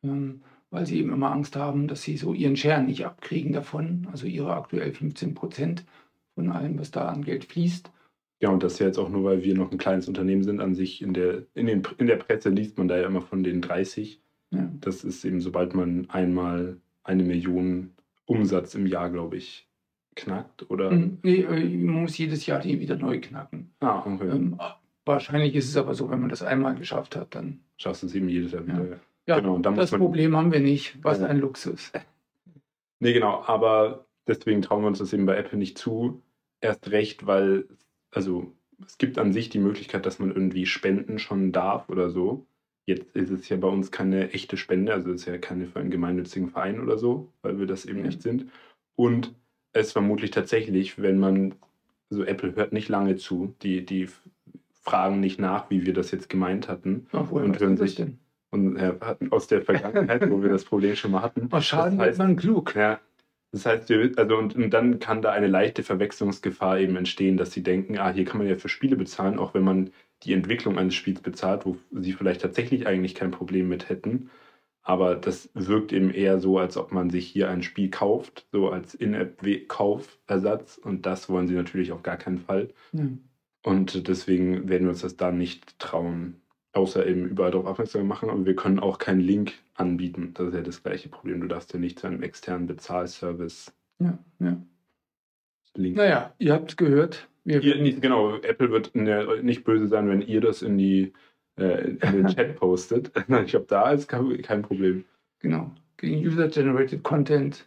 ähm, 0.03 0.43
weil 0.71 0.87
sie 0.87 0.99
eben 0.99 1.13
immer 1.13 1.31
Angst 1.31 1.55
haben, 1.57 1.87
dass 1.87 2.03
sie 2.03 2.17
so 2.17 2.33
ihren 2.33 2.57
Share 2.57 2.83
nicht 2.83 3.05
abkriegen 3.05 3.53
davon, 3.53 4.09
also 4.11 4.27
ihre 4.27 4.55
aktuell 4.55 4.93
15 4.93 5.35
Prozent 5.35 5.85
von 6.35 6.51
allem, 6.51 6.79
was 6.79 6.91
da 6.91 7.09
an 7.09 7.25
Geld 7.25 7.45
fließt. 7.45 7.91
Ja, 8.41 8.49
und 8.49 8.63
das 8.63 8.79
ja 8.79 8.87
jetzt 8.87 8.99
auch 8.99 9.11
nur, 9.11 9.23
weil 9.23 9.45
wir 9.45 9.55
noch 9.55 9.71
ein 9.71 9.79
kleines 9.79 10.09
Unternehmen 10.09 10.43
sind 10.43 10.61
an 10.61 10.75
sich. 10.75 11.03
In 11.03 11.15
der, 11.15 11.45
in 11.55 11.67
den, 11.67 11.83
in 11.99 12.09
der 12.09 12.17
Presse 12.17 12.49
liest 12.49 12.77
man 12.77 12.89
da 12.89 12.97
ja 12.97 13.07
immer 13.07 13.21
von 13.21 13.45
den 13.45 13.61
30. 13.61 14.21
Ja. 14.51 14.69
Das 14.81 15.05
ist 15.05 15.25
eben, 15.25 15.41
sobald 15.41 15.75
man 15.75 16.11
einmal 16.11 16.79
eine 17.05 17.23
Million 17.23 17.91
Umsatz 18.27 18.75
im 18.75 18.87
Jahr, 18.87 19.11
glaube 19.11 19.37
ich, 19.37 19.69
knackt. 20.15 20.71
Oder? 20.71 20.91
Mhm. 20.91 21.19
Nee, 21.23 21.43
äh, 21.43 21.65
man 21.79 22.03
muss 22.03 22.19
jedes 22.19 22.47
Jahr 22.47 22.61
die 22.61 22.81
wieder 22.81 22.97
neu 22.97 23.21
knacken. 23.21 23.73
Ah, 23.81 24.03
okay. 24.07 24.29
Ähm, 24.29 24.59
wahrscheinlich 25.05 25.55
ist 25.55 25.69
es 25.69 25.77
aber 25.77 25.95
so, 25.95 26.11
wenn 26.11 26.21
man 26.21 26.29
das 26.29 26.43
einmal 26.43 26.75
geschafft 26.75 27.17
hat, 27.17 27.35
dann 27.35 27.61
Schaffst 27.77 28.03
du 28.05 28.07
es 28.07 28.15
eben 28.15 28.29
jedes 28.29 28.53
Jahr 28.53 28.65
wieder. 28.67 28.85
Ja. 28.91 28.97
Ja, 29.27 29.41
Genau, 29.41 29.55
und 29.55 29.65
da 29.67 29.71
muss 29.71 29.79
das 29.81 29.91
man- 29.93 30.01
Problem 30.01 30.37
haben 30.37 30.53
wir 30.53 30.61
nicht. 30.61 30.99
Was 31.03 31.21
Ja. 31.21 31.27
ein 31.27 31.39
Luxus. 31.39 31.93
Nee, 33.01 33.15
genau, 33.15 33.43
aber 33.47 34.07
deswegen 34.29 34.63
trauen 34.63 34.83
wir 34.83 34.87
uns 34.87 35.01
das 35.01 35.13
eben 35.13 35.27
bei 35.27 35.37
Apple 35.37 35.59
nicht 35.59 35.77
zu. 35.77 36.23
Erst 36.61 36.93
recht, 36.93 37.27
weil, 37.27 37.67
also 38.13 38.53
es 38.87 38.97
gibt 38.97 39.19
an 39.19 39.33
sich 39.33 39.49
die 39.49 39.59
Möglichkeit, 39.59 40.07
dass 40.07 40.21
man 40.21 40.29
irgendwie 40.31 40.67
spenden 40.67 41.19
schon 41.19 41.51
darf 41.51 41.89
oder 41.89 42.11
so. 42.11 42.47
Jetzt 42.87 43.15
ist 43.15 43.31
es 43.31 43.49
ja 43.49 43.57
bei 43.57 43.69
uns 43.69 43.91
keine 43.93 44.33
echte 44.33 44.57
Spende, 44.57 44.93
also 44.93 45.11
es 45.13 45.23
ist 45.23 45.27
ja 45.27 45.39
keine 45.39 45.67
für 45.67 45.79
einen 45.79 45.91
gemeinnützigen 45.91 46.49
Verein 46.51 46.81
oder 46.81 46.99
so, 46.99 47.33
weil 47.43 47.59
wir 47.59 47.67
das 47.67 47.85
eben 47.85 48.01
Ja. 48.01 48.07
nicht 48.07 48.23
sind. 48.23 48.47
Und 48.97 49.35
es 49.73 49.93
vermutlich 49.93 50.31
tatsächlich, 50.33 51.01
wenn 51.01 51.19
man, 51.19 51.55
also 52.11 52.25
Apple 52.25 52.57
hört 52.57 52.73
nicht 52.73 52.89
lange 52.89 53.17
zu, 53.17 53.55
die, 53.63 53.87
die 53.87 54.09
fragen 54.73 55.21
nicht 55.21 55.39
nach, 55.41 55.71
wie 55.71 55.87
wir 55.87 55.95
das 55.95 56.11
jetzt 56.11 56.29
gemeint 56.29 56.69
hatten. 56.69 57.07
Ja, 57.13 57.27
woher 57.31 57.45
Und 57.45 57.59
hören 57.61 57.77
sich- 57.77 57.95
denn? 57.95 58.19
Und 58.51 58.79
hat 58.79 59.19
aus 59.31 59.47
der 59.47 59.63
Vergangenheit, 59.63 60.29
wo 60.31 60.43
wir 60.43 60.51
das 60.51 60.65
Problem 60.65 60.95
schon 60.95 61.13
mal 61.13 61.23
hatten. 61.23 61.49
Oh, 61.51 61.61
Schaden 61.61 61.97
das 61.97 62.07
wird 62.07 62.19
man 62.19 62.37
klug. 62.37 62.75
Ja. 62.77 63.01
Das 63.51 63.65
heißt, 63.65 63.89
wir, 63.89 64.13
also 64.17 64.37
und, 64.37 64.55
und 64.57 64.71
dann 64.71 64.99
kann 64.99 65.23
da 65.23 65.31
eine 65.33 65.47
leichte 65.47 65.83
Verwechslungsgefahr 65.83 66.79
eben 66.79 66.97
entstehen, 66.97 67.39
dass 67.39 67.53
sie 67.53 67.63
denken, 67.63 67.97
ah, 67.97 68.11
hier 68.13 68.27
kann 68.27 68.39
man 68.39 68.47
ja 68.49 68.57
für 68.57 68.69
Spiele 68.69 68.97
bezahlen, 68.97 69.39
auch 69.39 69.55
wenn 69.55 69.63
man 69.63 69.91
die 70.25 70.33
Entwicklung 70.33 70.79
eines 70.79 70.95
Spiels 70.95 71.21
bezahlt, 71.21 71.67
wo 71.67 71.77
sie 71.91 72.13
vielleicht 72.13 72.41
tatsächlich 72.43 72.87
eigentlich 72.87 73.15
kein 73.15 73.31
Problem 73.31 73.69
mit 73.69 73.89
hätten. 73.89 74.31
Aber 74.85 75.15
das 75.15 75.49
wirkt 75.55 75.93
eben 75.93 76.11
eher 76.11 76.41
so, 76.41 76.59
als 76.59 76.77
ob 76.77 76.91
man 76.93 77.09
sich 77.09 77.29
hier 77.29 77.49
ein 77.49 77.63
Spiel 77.63 77.89
kauft, 77.91 78.49
so 78.51 78.71
als 78.71 78.95
In-App-Kaufersatz. 78.95 80.77
Und 80.79 81.07
das 81.07 81.29
wollen 81.29 81.47
sie 81.47 81.55
natürlich 81.55 81.93
auf 81.93 82.03
gar 82.03 82.17
keinen 82.17 82.39
Fall. 82.39 82.69
Ja. 82.93 83.07
Und 83.65 84.09
deswegen 84.09 84.69
werden 84.69 84.85
wir 84.85 84.91
uns 84.91 85.03
das 85.03 85.17
da 85.17 85.31
nicht 85.31 85.79
trauen, 85.79 86.41
außer 86.73 87.07
eben 87.07 87.27
überall 87.27 87.53
darauf 87.53 87.67
aufmerksam 87.67 88.09
machen. 88.09 88.29
Aber 88.29 88.45
wir 88.45 88.57
können 88.57 88.81
auch 88.81 88.99
keinen 88.99 89.21
Link 89.21 89.53
anbieten. 89.75 90.33
Das 90.35 90.49
ist 90.49 90.55
ja 90.55 90.63
das 90.63 90.83
gleiche 90.83 91.09
Problem. 91.09 91.41
Du 91.41 91.47
darfst 91.47 91.73
ja 91.73 91.79
nicht 91.79 92.01
zu 92.01 92.09
einem 92.09 92.23
externen 92.23 92.67
Bezahlservice 92.67 93.73
Ja, 94.01 94.19
ja. 94.41 94.57
linken. 95.77 95.99
Naja, 95.99 96.35
ihr 96.39 96.55
habt 96.55 96.71
es 96.71 96.77
gehört. 96.77 97.29
Wir 97.45 97.63
Ihr, 97.63 97.77
nicht- 97.77 98.01
genau, 98.01 98.37
Apple 98.37 98.71
wird 98.71 98.95
ne- 98.95 99.41
nicht 99.43 99.65
böse 99.65 99.87
sein, 99.89 100.09
wenn 100.09 100.23
ihr 100.23 100.41
das 100.41 100.63
in, 100.63 100.79
die, 100.79 101.13
äh, 101.59 101.89
in 101.91 101.99
den 101.99 102.27
Chat 102.35 102.57
postet. 102.57 103.11
Ich 103.45 103.51
glaube, 103.51 103.67
da 103.69 103.91
ist 103.91 104.09
kein, 104.09 104.41
kein 104.43 104.63
Problem. 104.63 105.05
Genau. 105.41 105.71
Gegen 105.97 106.25
User-Generated 106.27 107.03
Content 107.03 107.67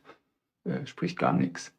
äh, 0.64 0.86
spricht 0.86 1.18
gar 1.20 1.34
nichts. 1.34 1.74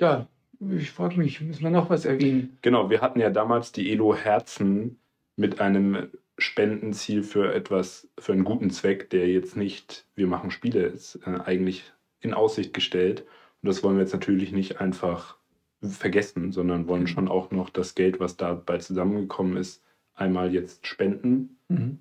Ja, 0.00 0.28
ich 0.70 0.90
frage 0.90 1.18
mich, 1.18 1.40
müssen 1.40 1.62
wir 1.62 1.70
noch 1.70 1.90
was 1.90 2.04
erwähnen? 2.04 2.56
Genau, 2.62 2.90
wir 2.90 3.00
hatten 3.00 3.20
ja 3.20 3.30
damals 3.30 3.72
die 3.72 3.90
Elo 3.92 4.14
Herzen 4.14 4.98
mit 5.36 5.60
einem 5.60 6.08
Spendenziel 6.36 7.22
für 7.24 7.52
etwas, 7.52 8.08
für 8.18 8.32
einen 8.32 8.44
guten 8.44 8.70
Zweck, 8.70 9.10
der 9.10 9.28
jetzt 9.28 9.56
nicht, 9.56 10.04
wir 10.14 10.26
machen 10.28 10.50
Spiele, 10.52 10.82
ist 10.82 11.16
äh, 11.26 11.38
eigentlich 11.44 11.84
in 12.20 12.34
Aussicht 12.34 12.74
gestellt. 12.74 13.24
Und 13.62 13.68
das 13.68 13.82
wollen 13.82 13.96
wir 13.96 14.02
jetzt 14.02 14.12
natürlich 14.12 14.52
nicht 14.52 14.80
einfach 14.80 15.37
vergessen, 15.82 16.52
sondern 16.52 16.88
wollen 16.88 17.06
schon 17.06 17.28
auch 17.28 17.50
noch 17.50 17.70
das 17.70 17.94
Geld, 17.94 18.20
was 18.20 18.36
dabei 18.36 18.78
zusammengekommen 18.78 19.56
ist, 19.56 19.82
einmal 20.14 20.52
jetzt 20.52 20.86
spenden. 20.86 21.58
Mhm. 21.68 21.98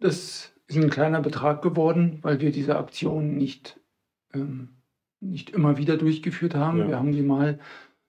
Das 0.00 0.52
ist 0.66 0.76
ein 0.76 0.90
kleiner 0.90 1.20
Betrag 1.20 1.62
geworden, 1.62 2.18
weil 2.22 2.40
wir 2.40 2.50
diese 2.50 2.76
Aktion 2.76 3.36
nicht, 3.36 3.78
ähm, 4.32 4.68
nicht 5.20 5.50
immer 5.50 5.78
wieder 5.78 5.96
durchgeführt 5.96 6.54
haben. 6.54 6.78
Ja. 6.78 6.88
Wir 6.88 6.98
haben 6.98 7.12
die 7.12 7.22
mal 7.22 7.58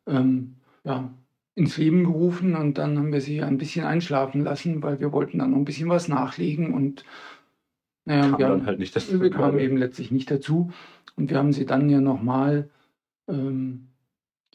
ähm, 0.08 0.56
ja, 0.84 1.14
ins 1.56 1.78
Leben 1.78 2.04
gerufen 2.04 2.56
und 2.56 2.78
dann 2.78 2.98
haben 2.98 3.12
wir 3.12 3.22
sie 3.22 3.42
ein 3.42 3.58
bisschen 3.58 3.86
einschlafen 3.86 4.44
lassen, 4.44 4.82
weil 4.84 5.00
wir 5.00 5.12
wollten 5.12 5.40
dann 5.40 5.52
noch 5.52 5.58
ein 5.58 5.66
bisschen 5.66 5.90
was 5.90 6.08
nachlegen 6.08 6.74
und 6.74 7.04
naja, 8.06 8.30
Kam 8.30 8.40
wir 8.40 8.48
haben, 8.48 8.66
halt 8.66 8.80
nicht 8.80 8.96
dazu. 8.96 9.22
wir 9.22 9.30
kamen 9.30 9.60
eben 9.60 9.76
letztlich 9.76 10.12
nicht 10.12 10.32
dazu 10.32 10.72
und 11.18 11.30
wir 11.30 11.38
haben 11.38 11.52
sie 11.52 11.66
dann 11.66 11.90
ja 11.90 12.00
nochmal 12.00 12.70
ähm, 13.28 13.90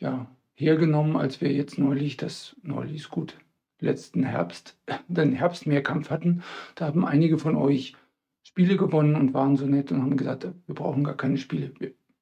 ja, 0.02 0.26
hergenommen, 0.54 1.16
als 1.16 1.40
wir 1.40 1.52
jetzt 1.52 1.78
neulich, 1.78 2.16
das 2.16 2.56
neulich 2.62 2.96
ist 2.96 3.10
gut, 3.10 3.38
letzten 3.78 4.24
Herbst, 4.24 4.76
den 5.08 5.32
Herbstmehrkampf 5.32 6.10
hatten. 6.10 6.42
Da 6.74 6.86
haben 6.86 7.06
einige 7.06 7.38
von 7.38 7.56
euch 7.56 7.94
Spiele 8.42 8.76
gewonnen 8.76 9.14
und 9.14 9.32
waren 9.32 9.56
so 9.56 9.66
nett 9.66 9.92
und 9.92 10.02
haben 10.02 10.16
gesagt, 10.16 10.44
wir 10.66 10.74
brauchen 10.74 11.04
gar 11.04 11.16
keine 11.16 11.38
Spiele. 11.38 11.72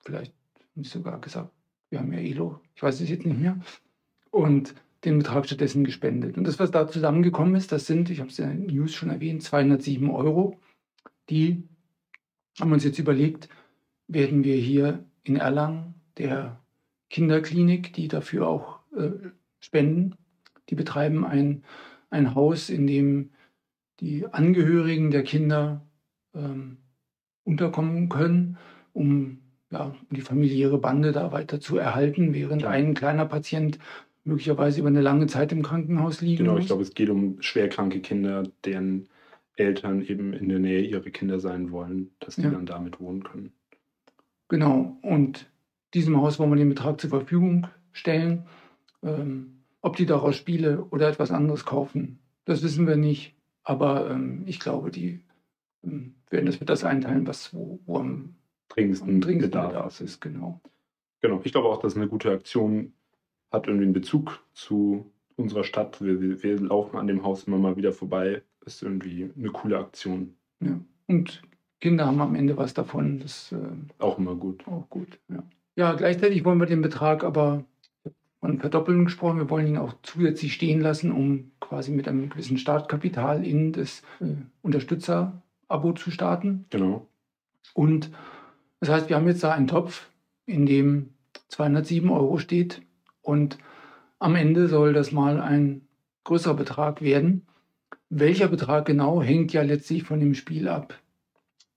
Vielleicht 0.05 0.35
haben 0.77 0.85
sie 0.85 0.91
sogar 0.91 1.21
gesagt, 1.21 1.51
wir 1.89 1.99
haben 1.99 2.13
ja 2.13 2.19
Elo, 2.19 2.61
ich 2.75 2.83
weiß 2.83 3.01
es 3.01 3.09
jetzt 3.09 3.25
nicht 3.25 3.39
mehr. 3.39 3.59
Und 4.31 4.75
den 5.05 5.19
Betrag 5.19 5.47
stattdessen 5.47 5.83
gespendet. 5.83 6.37
Und 6.37 6.47
das, 6.47 6.59
was 6.59 6.71
da 6.71 6.87
zusammengekommen 6.87 7.55
ist, 7.55 7.73
das 7.73 7.87
sind, 7.87 8.11
ich 8.11 8.21
habe 8.21 8.29
es 8.29 8.39
in 8.39 8.67
den 8.67 8.67
News 8.67 8.93
schon 8.93 9.09
erwähnt, 9.09 9.43
207 9.43 10.11
Euro. 10.11 10.61
Die 11.31 11.67
haben 12.61 12.71
wir 12.71 12.75
uns 12.75 12.85
jetzt 12.85 12.99
überlegt, 12.99 13.49
werden 14.07 14.45
wir 14.45 14.57
hier 14.57 15.07
in 15.23 15.37
Erlangen 15.37 15.95
der 16.19 16.60
Kinderklinik, 17.11 17.93
die 17.93 18.09
dafür 18.09 18.49
auch 18.49 18.79
äh, 18.97 19.11
spenden. 19.59 20.15
Die 20.69 20.75
betreiben 20.75 21.25
ein, 21.27 21.65
ein 22.11 22.35
Haus, 22.35 22.71
in 22.71 22.87
dem 22.87 23.31
die 24.01 24.27
Angehörigen 24.27 25.11
der 25.11 25.25
Kinder 25.25 25.85
ähm, 26.35 26.79
unterkommen 27.45 28.09
können, 28.09 28.57
um, 28.93 29.39
ja, 29.71 29.95
die 30.11 30.21
familiäre 30.23 30.79
Bande 30.79 31.13
da 31.13 31.33
weiter 31.33 31.61
zu 31.61 31.77
erhalten, 31.77 32.33
während 32.33 32.65
ein 32.65 32.95
kleiner 32.95 33.27
Patient 33.27 33.79
möglicherweise 34.25 34.81
über 34.81 34.89
eine 34.89 35.01
lange 35.01 35.27
Zeit 35.27 35.53
im 35.53 35.63
Krankenhaus 35.63 36.21
liegen 36.21 36.45
Genau, 36.45 36.55
muss. 36.55 36.63
ich 36.63 36.67
glaube, 36.69 36.83
es 36.83 36.95
geht 36.95 37.11
um 37.11 37.41
schwerkranke 37.43 38.01
Kinder, 38.01 38.45
deren 38.65 39.09
Eltern 39.57 40.03
eben 40.03 40.33
in 40.33 40.49
der 40.49 40.59
Nähe 40.59 40.83
ihrer 40.83 41.11
Kinder 41.11 41.41
sein 41.41 41.71
wollen, 41.71 42.11
dass 42.21 42.37
die 42.37 42.43
Ja. 42.43 42.51
dann 42.51 42.67
damit 42.67 43.01
wohnen 43.01 43.23
können. 43.23 43.53
Genau, 44.49 44.99
und 45.03 45.51
diesem 45.95 46.17
Haus 46.21 46.39
wollen 46.39 46.51
wir 46.51 46.57
den 46.57 46.69
Betrag 46.69 47.01
zur 47.01 47.11
Verfügung 47.11 47.67
stellen. 47.93 48.47
Ähm, 49.03 49.65
ob 49.83 49.97
die 49.97 50.07
daraus 50.07 50.37
Spiele 50.37 50.85
oder 50.91 51.09
etwas 51.09 51.31
anderes 51.31 51.65
kaufen, 51.65 52.19
das 52.45 52.63
wissen 52.63 52.87
wir 52.87 52.97
nicht. 52.97 53.35
Aber 53.63 54.11
ähm, 54.11 54.43
ich 54.47 54.61
glaube, 54.61 54.91
die 54.91 55.21
ähm, 55.83 56.15
werden 56.29 56.47
das 56.47 56.61
mit 56.61 56.69
das 56.69 56.85
einteilen, 56.85 57.27
was 57.27 57.55
wo, 57.55 57.81
wo 57.87 57.99
am, 57.99 58.35
Dringendsten 58.69 59.21
Bedarf. 59.21 59.73
Bedarf 59.73 60.01
ist. 60.01 60.21
Genau. 60.21 60.61
Genau, 61.21 61.41
ich 61.45 61.53
glaube 61.53 61.69
auch, 61.69 61.81
dass 61.81 61.97
eine 61.97 62.09
gute 62.09 62.31
Aktion 62.31 62.93
hat 63.51 63.67
irgendwie 63.67 63.85
einen 63.85 63.93
Bezug 63.93 64.45
zu 64.53 65.11
unserer 65.37 65.65
Stadt. 65.65 66.01
Wir, 66.01 66.21
wir, 66.21 66.43
wir 66.43 66.61
laufen 66.61 66.97
an 66.97 67.07
dem 67.07 67.25
Haus 67.25 67.45
immer 67.45 67.59
mal 67.59 67.77
wieder 67.77 67.93
vorbei. 67.93 68.43
Ist 68.65 68.83
irgendwie 68.83 69.31
eine 69.37 69.49
coole 69.51 69.79
Aktion. 69.79 70.37
Ja. 70.61 70.79
Und 71.09 71.43
Kinder 71.81 72.07
haben 72.07 72.21
am 72.21 72.35
Ende 72.35 72.57
was 72.57 72.75
davon. 72.75 73.19
Das 73.19 73.51
ist 73.51 73.53
äh, 73.53 73.71
Auch 73.99 74.19
immer 74.19 74.37
gut. 74.37 74.67
auch 74.69 74.89
gut. 74.89 75.19
Ja. 75.29 75.43
Ja, 75.77 75.95
gleichzeitig 75.95 76.45
wollen 76.45 76.59
wir 76.59 76.67
den 76.67 76.83
Betrag 76.83 77.25
aber 77.25 77.65
von 78.41 78.59
Verdoppeln 78.59 79.05
gesprochen. 79.05 79.39
Wir 79.39 79.51
wollen 79.51 79.67
ihn 79.67 79.77
auch 79.77 79.95
zusätzlich 80.03 80.55
stehen 80.55 80.81
lassen, 80.81 81.13
um 81.13 81.53
quasi 81.61 81.91
mit 81.91 82.09
einem 82.09 82.31
gewissen 82.31 82.59
Startkapital 82.59 83.45
in 83.45 83.73
das 83.73 84.03
äh, 84.21 84.35
Unterstützer-Abo 84.63 85.93
zu 85.93 86.11
starten. 86.11 86.65
Genau. 86.71 87.07
Und 87.75 88.11
das 88.81 88.89
heißt, 88.89 89.09
wir 89.09 89.17
haben 89.17 89.27
jetzt 89.27 89.45
da 89.45 89.53
einen 89.53 89.67
Topf, 89.67 90.09
in 90.47 90.67
dem 90.67 91.11
207 91.49 92.11
Euro 92.11 92.39
steht 92.39 92.83
und 93.23 93.59
am 94.19 94.35
Ende 94.35 94.69
soll 94.69 94.93
das 94.93 95.13
mal 95.13 95.41
ein 95.41 95.83
größerer 96.25 96.55
Betrag 96.55 97.03
werden. 97.03 97.47
Welcher 98.09 98.49
Betrag 98.49 98.87
genau 98.87 99.23
hängt 99.23 99.53
ja 99.53 99.63
letztlich 99.63 100.03
von 100.03 100.19
dem 100.19 100.35
Spiel 100.35 100.69
ab, 100.69 100.99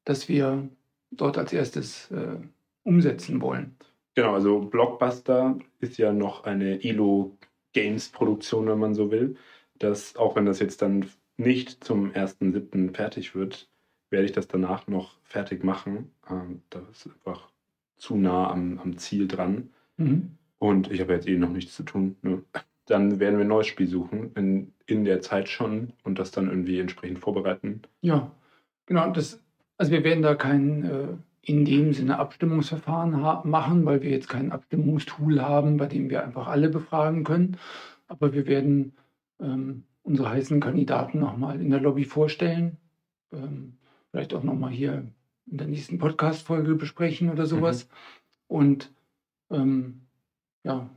das 0.06 0.28
wir 0.28 0.68
dort 1.12 1.38
als 1.38 1.54
erstes 1.54 2.10
äh, 2.12 2.38
umsetzen 2.84 3.42
wollen. 3.42 3.76
Genau, 4.16 4.34
also 4.34 4.60
Blockbuster 4.60 5.58
ist 5.80 5.98
ja 5.98 6.14
noch 6.14 6.44
eine 6.44 6.84
Elo 6.84 7.38
Games 7.74 8.10
Produktion, 8.10 8.68
wenn 8.68 8.80
man 8.80 8.94
so 8.94 9.12
will. 9.12 9.36
Das, 9.80 10.16
auch 10.16 10.36
wenn 10.36 10.46
das 10.46 10.60
jetzt 10.60 10.82
dann 10.82 11.06
nicht 11.38 11.84
zum 11.84 12.12
1.7. 12.12 12.94
fertig 12.94 13.34
wird, 13.34 13.70
werde 14.10 14.26
ich 14.26 14.32
das 14.32 14.48
danach 14.48 14.88
noch 14.88 15.20
fertig 15.24 15.64
machen. 15.64 16.12
Ähm, 16.30 16.62
das 16.70 16.84
ist 16.92 17.08
einfach 17.08 17.50
zu 17.98 18.16
nah 18.16 18.52
am, 18.52 18.80
am 18.80 18.98
Ziel 18.98 19.28
dran. 19.28 19.72
Mhm. 19.98 20.38
Und 20.60 20.92
ich 20.92 21.02
habe 21.02 21.14
jetzt 21.14 21.28
eh 21.28 21.38
noch 21.38 21.50
nichts 21.50 21.76
zu 21.76 21.84
tun. 21.84 22.16
Ne? 22.22 22.44
Dann 22.86 23.20
werden 23.20 23.38
wir 23.38 23.46
ein 23.46 23.50
neues 23.50 23.68
Spiel 23.68 23.88
suchen, 23.88 24.32
in, 24.36 24.74
in 24.86 25.06
der 25.06 25.22
Zeit 25.22 25.50
schon 25.50 25.94
und 26.04 26.20
das 26.20 26.32
dann 26.32 26.48
irgendwie 26.48 26.80
entsprechend 26.80 27.20
vorbereiten. 27.20 27.82
Ja, 28.02 28.32
genau. 28.86 29.10
Das, 29.12 29.42
also 29.78 29.92
wir 29.92 30.04
werden 30.04 30.22
da 30.22 30.36
kein 30.36 30.86
äh, 30.86 31.08
in 31.46 31.66
dem 31.66 31.94
Sinne 31.94 32.20
Abstimmungsverfahren 32.20 33.12
machen, 33.50 33.86
weil 33.86 34.02
wir 34.02 34.10
jetzt 34.10 34.30
kein 34.30 34.54
Abstimmungstool 34.54 35.42
haben, 35.42 35.76
bei 35.76 35.88
dem 35.88 36.10
wir 36.10 36.24
einfach 36.24 36.48
alle 36.48 36.70
befragen 36.70 37.26
können. 37.26 37.58
Aber 38.08 38.34
wir 38.34 38.48
werden 38.48 38.94
ähm, 39.42 39.84
unsere 40.04 40.30
heißen 40.30 40.62
Kandidaten 40.62 41.20
nochmal 41.20 41.60
in 41.60 41.70
der 41.70 41.82
Lobby 41.82 42.06
vorstellen. 42.06 42.78
Ähm, 43.34 43.74
vielleicht 44.10 44.34
auch 44.34 44.44
nochmal 44.44 44.72
hier 44.72 45.06
in 45.52 45.58
der 45.58 45.68
nächsten 45.68 45.98
Podcast-Folge 45.98 46.76
besprechen 46.76 47.30
oder 47.30 47.46
sowas. 47.46 47.90
Und 48.48 48.94
ähm, 49.52 50.04
ja, 50.64 50.90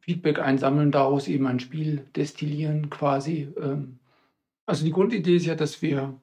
Feedback 0.00 0.38
einsammeln, 0.38 0.90
daraus 0.90 1.28
eben 1.28 1.46
ein 1.46 1.60
Spiel 1.60 2.06
destillieren 2.16 2.88
quasi. 2.88 3.52
Ähm, 3.60 3.98
also 4.64 4.86
die 4.86 4.92
Grundidee 4.92 5.36
ist 5.36 5.44
ja, 5.44 5.54
dass 5.54 5.82
wir 5.82 6.18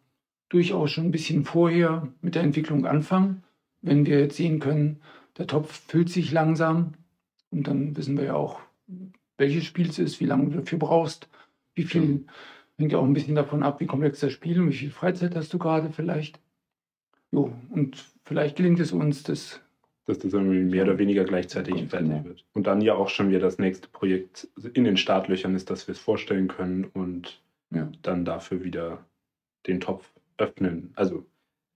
durchaus 0.50 0.90
schon 0.90 1.06
ein 1.06 1.12
bisschen 1.12 1.46
vorher 1.46 2.08
mit 2.22 2.34
der 2.34 2.42
Entwicklung 2.42 2.88
anfangen. 2.88 3.44
Wenn 3.82 4.06
wir 4.06 4.20
jetzt 4.20 4.38
sehen 4.38 4.60
können, 4.60 5.02
der 5.38 5.48
Topf 5.48 5.72
füllt 5.88 6.10
sich 6.10 6.32
langsam 6.32 6.94
und 7.50 7.68
dann 7.68 7.96
wissen 7.96 8.18
wir 8.18 8.26
ja 8.26 8.34
auch, 8.36 8.60
welches 9.38 9.66
Spiel 9.66 9.90
es 9.90 10.00
ist, 10.00 10.20
wie 10.20 10.26
lange 10.26 10.50
du 10.50 10.58
dafür 10.60 10.80
brauchst, 10.80 11.30
wie 11.76 11.84
viel, 11.84 12.26
hängt 12.78 12.92
ja 12.92 12.98
auch 12.98 13.06
ein 13.06 13.14
bisschen 13.14 13.36
davon 13.36 13.64
ab, 13.64 13.80
wie 13.80 13.86
komplex 13.86 14.20
das 14.20 14.34
Spiel 14.34 14.60
und 14.60 14.70
wie 14.70 14.76
viel 14.76 14.92
Freizeit 14.92 15.36
hast 15.36 15.54
du 15.54 15.60
gerade 15.60 15.92
vielleicht. 15.92 16.40
Jo, 17.32 17.54
und 17.70 18.04
vielleicht 18.26 18.58
gelingt 18.58 18.80
es 18.80 18.92
uns, 18.92 19.24
das 19.24 19.62
dass 20.08 20.18
das 20.18 20.34
irgendwie 20.34 20.64
mehr 20.64 20.86
oder 20.86 20.98
weniger 20.98 21.24
gleichzeitig 21.24 21.76
Ganz 21.76 21.92
fertig 21.92 22.10
genau. 22.10 22.24
wird. 22.26 22.44
Und 22.54 22.66
dann 22.66 22.82
ja 22.82 22.96
auch 22.96 23.10
schon 23.10 23.30
wieder 23.30 23.40
das 23.40 23.60
nächste 23.60 23.88
Projekt 23.90 24.48
in 24.74 24.84
den 24.84 24.98
Startlöchern 24.98 25.54
ist, 25.54 25.70
dass 25.70 25.88
wir 25.88 25.94
es 25.94 26.00
vorstellen 26.00 26.48
können 26.48 26.86
und 26.86 27.44
Ja. 27.70 27.92
dann 28.02 28.26
dafür 28.26 28.64
wieder 28.64 29.06
den 29.68 29.80
Topf 29.80 30.12
öffnen. 30.40 30.92
Also 30.96 31.28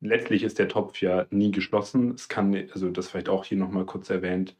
letztlich 0.03 0.43
ist 0.43 0.59
der 0.59 0.67
Topf 0.67 1.01
ja 1.01 1.25
nie 1.29 1.51
geschlossen. 1.51 2.11
Es 2.11 2.27
kann, 2.29 2.55
also 2.71 2.89
das 2.89 3.09
vielleicht 3.09 3.29
auch 3.29 3.45
hier 3.45 3.57
nochmal 3.57 3.85
kurz 3.85 4.09
erwähnt, 4.09 4.55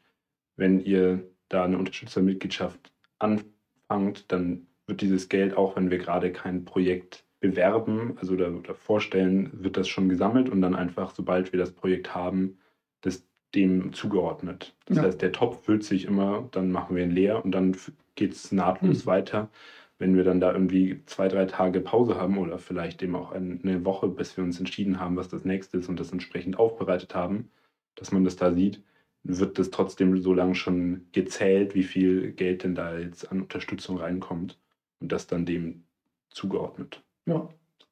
wenn 0.56 0.80
ihr 0.80 1.22
da 1.48 1.64
eine 1.64 1.78
Unterstützermitgliedschaft 1.78 2.92
anfangt, 3.18 4.30
dann 4.32 4.66
wird 4.86 5.00
dieses 5.00 5.28
Geld, 5.28 5.56
auch 5.56 5.76
wenn 5.76 5.90
wir 5.90 5.98
gerade 5.98 6.32
kein 6.32 6.64
Projekt 6.64 7.24
bewerben, 7.40 8.16
also 8.20 8.34
oder, 8.34 8.54
oder 8.54 8.74
vorstellen, 8.74 9.50
wird 9.52 9.76
das 9.76 9.88
schon 9.88 10.08
gesammelt 10.08 10.48
und 10.48 10.62
dann 10.62 10.74
einfach, 10.74 11.14
sobald 11.14 11.52
wir 11.52 11.58
das 11.58 11.72
Projekt 11.72 12.14
haben, 12.14 12.58
das 13.02 13.26
dem 13.54 13.92
zugeordnet. 13.92 14.74
Das 14.86 14.96
ja. 14.96 15.04
heißt, 15.04 15.22
der 15.22 15.32
Topf 15.32 15.64
füllt 15.64 15.84
sich 15.84 16.06
immer, 16.06 16.48
dann 16.50 16.72
machen 16.72 16.96
wir 16.96 17.04
ihn 17.04 17.10
leer 17.10 17.44
und 17.44 17.52
dann 17.52 17.76
geht 18.14 18.32
es 18.32 18.52
nahtlos 18.52 19.04
mhm. 19.04 19.06
weiter. 19.06 19.50
Wenn 19.98 20.16
wir 20.16 20.24
dann 20.24 20.40
da 20.40 20.52
irgendwie 20.52 21.02
zwei, 21.06 21.28
drei 21.28 21.44
Tage 21.44 21.80
Pause 21.80 22.16
haben 22.16 22.38
oder 22.38 22.58
vielleicht 22.58 23.02
eben 23.02 23.14
auch 23.14 23.32
eine 23.32 23.84
Woche, 23.84 24.08
bis 24.08 24.36
wir 24.36 24.42
uns 24.42 24.58
entschieden 24.58 24.98
haben, 24.98 25.16
was 25.16 25.28
das 25.28 25.44
nächste 25.44 25.78
ist 25.78 25.88
und 25.88 26.00
das 26.00 26.12
entsprechend 26.12 26.58
aufbereitet 26.58 27.14
haben, 27.14 27.50
dass 27.94 28.10
man 28.10 28.24
das 28.24 28.36
da 28.36 28.52
sieht, 28.52 28.82
wird 29.22 29.58
das 29.58 29.70
trotzdem 29.70 30.20
so 30.20 30.34
lange 30.34 30.54
schon 30.54 31.06
gezählt, 31.12 31.74
wie 31.74 31.84
viel 31.84 32.32
Geld 32.32 32.64
denn 32.64 32.74
da 32.74 32.98
jetzt 32.98 33.30
an 33.30 33.42
Unterstützung 33.42 33.98
reinkommt 33.98 34.58
und 35.00 35.12
das 35.12 35.26
dann 35.26 35.46
dem 35.46 35.84
zugeordnet. 36.30 37.02
Ja. 37.26 37.48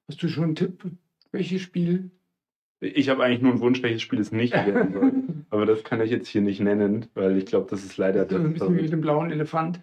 Hast 0.09 0.23
du 0.23 0.28
schon 0.28 0.44
einen 0.44 0.54
Tipp, 0.56 0.85
welches 1.30 1.62
Spiel 1.62 2.11
ich 2.82 3.09
habe 3.09 3.23
eigentlich 3.23 3.42
nur 3.42 3.52
einen 3.52 3.61
Wunsch, 3.61 3.80
welches 3.82 4.02
Spiel 4.02 4.18
es 4.18 4.32
nicht 4.32 4.52
werden 4.52 4.92
soll. 4.92 5.12
Aber 5.50 5.66
das 5.66 5.85
kann 5.85 6.00
ich 6.00 6.11
jetzt 6.11 6.26
hier 6.26 6.40
nicht 6.40 6.61
nennen, 6.61 7.06
weil 7.14 7.38
ich 7.38 7.47
glaube, 7.47 7.71
das 7.71 7.85
ist 7.85 7.97
leider. 7.97 8.25
Das 8.25 8.40
ist 8.40 8.44
ein 8.44 8.52
bisschen 8.54 8.76
wie 8.76 8.82
mit 8.82 8.92
dem 8.92 9.00
blauen 9.00 9.30
Elefant. 9.30 9.80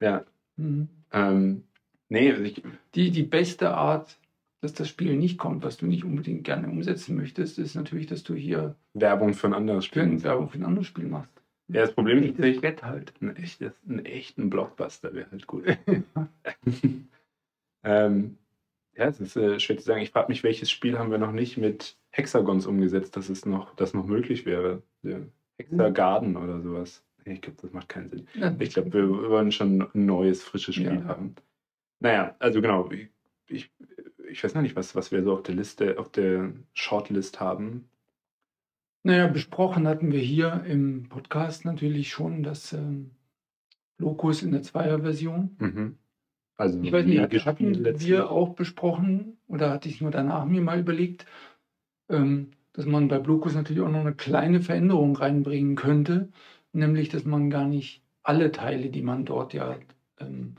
Ja. 0.00 0.24
Mhm. 0.56 0.88
Ähm, 1.14 1.62
nee, 2.08 2.30
also 2.30 2.42
ich, 2.42 2.62
die, 2.94 3.10
die 3.10 3.22
beste 3.22 3.74
Art, 3.74 4.18
dass 4.60 4.72
das 4.74 4.88
Spiel 4.88 5.16
nicht 5.16 5.38
kommt, 5.38 5.62
was 5.62 5.76
du 5.76 5.86
nicht 5.86 6.04
unbedingt 6.04 6.44
gerne 6.44 6.68
umsetzen 6.68 7.16
möchtest, 7.16 7.58
ist 7.58 7.74
natürlich, 7.74 8.06
dass 8.06 8.24
du 8.24 8.34
hier 8.34 8.76
Werbung 8.94 9.34
für 9.34 9.46
ein 9.46 9.54
anderes 9.54 9.84
Spiel 9.84 10.06
machst. 10.06 10.24
Werbung 10.24 10.48
für 10.48 10.58
ein 10.58 10.64
anderes 10.64 10.86
Spiel 10.86 11.06
machst. 11.06 11.30
Ja, 11.68 11.82
das 11.82 11.94
Problem 11.94 12.22
ist 12.22 12.32
tatsächlich. 12.32 12.60
Brett 12.60 12.82
halt. 12.82 13.12
Ein 13.20 13.36
echtes, 13.36 13.72
einen 13.88 14.04
echten 14.04 14.50
Blockbuster 14.50 15.14
wäre 15.14 15.30
halt 15.30 15.46
gut. 15.46 15.64
ähm, 17.84 18.36
ja, 18.96 19.06
es 19.06 19.20
ist 19.20 19.36
äh, 19.36 19.58
schwer 19.58 19.78
zu 19.78 19.84
sagen. 19.84 20.02
Ich 20.02 20.10
frage 20.10 20.28
mich, 20.28 20.44
welches 20.44 20.70
Spiel 20.70 20.98
haben 20.98 21.10
wir 21.10 21.18
noch 21.18 21.32
nicht 21.32 21.56
mit 21.56 21.96
Hexagons 22.10 22.66
umgesetzt, 22.66 23.16
dass 23.16 23.28
es 23.28 23.46
noch, 23.46 23.74
das 23.76 23.94
noch 23.94 24.06
möglich 24.06 24.44
wäre. 24.46 24.82
Ja. 25.02 25.18
Hexagarden 25.58 26.36
oder 26.36 26.60
sowas. 26.60 27.04
Ich 27.24 27.40
glaube, 27.40 27.58
das 27.60 27.72
macht 27.72 27.88
keinen 27.88 28.08
Sinn. 28.08 28.28
Ja. 28.34 28.54
Ich 28.58 28.74
glaube, 28.74 28.92
wir 28.92 29.30
wollen 29.30 29.52
schon 29.52 29.82
ein 29.94 30.06
neues, 30.06 30.42
frisches 30.42 30.74
Spiel 30.74 31.00
ja. 31.00 31.04
haben. 31.04 31.34
Naja, 32.00 32.36
also 32.38 32.60
genau. 32.60 32.90
Ich, 33.48 33.70
ich, 34.28 34.44
weiß 34.44 34.54
noch 34.54 34.62
nicht, 34.62 34.76
was, 34.76 34.94
was 34.94 35.10
wir 35.10 35.22
so 35.22 35.32
auf 35.32 35.42
der 35.42 35.54
Liste, 35.54 35.98
auf 35.98 36.10
der 36.10 36.52
Shortlist 36.74 37.40
haben. 37.40 37.88
Naja, 39.02 39.26
besprochen 39.26 39.86
hatten 39.86 40.12
wir 40.12 40.20
hier 40.20 40.64
im 40.66 41.08
Podcast 41.08 41.64
natürlich 41.64 42.10
schon 42.10 42.42
das 42.42 42.72
ähm, 42.72 43.10
Locus 43.98 44.42
in 44.42 44.52
der 44.52 44.62
Zweierversion. 44.62 45.56
Mhm. 45.58 45.98
Also 46.56 46.80
ich 46.80 46.92
weiß 46.92 47.04
nicht, 47.04 47.46
hatten 47.46 47.84
wir 48.00 48.30
auch 48.30 48.54
besprochen 48.54 49.38
oder 49.48 49.70
hatte 49.70 49.88
ich 49.88 50.00
nur 50.00 50.10
danach 50.10 50.44
mir 50.44 50.60
mal 50.60 50.78
überlegt, 50.78 51.26
ähm, 52.08 52.52
dass 52.72 52.86
man 52.86 53.08
bei 53.08 53.18
Blokus 53.18 53.54
natürlich 53.54 53.82
auch 53.82 53.90
noch 53.90 54.00
eine 54.00 54.14
kleine 54.14 54.60
Veränderung 54.60 55.16
reinbringen 55.16 55.74
könnte, 55.74 56.28
nämlich 56.74 57.08
dass 57.08 57.24
man 57.24 57.50
gar 57.50 57.66
nicht 57.66 58.02
alle 58.22 58.52
Teile, 58.52 58.90
die 58.90 59.02
man 59.02 59.24
dort 59.24 59.52
ja 59.54 59.76
ähm, 60.18 60.54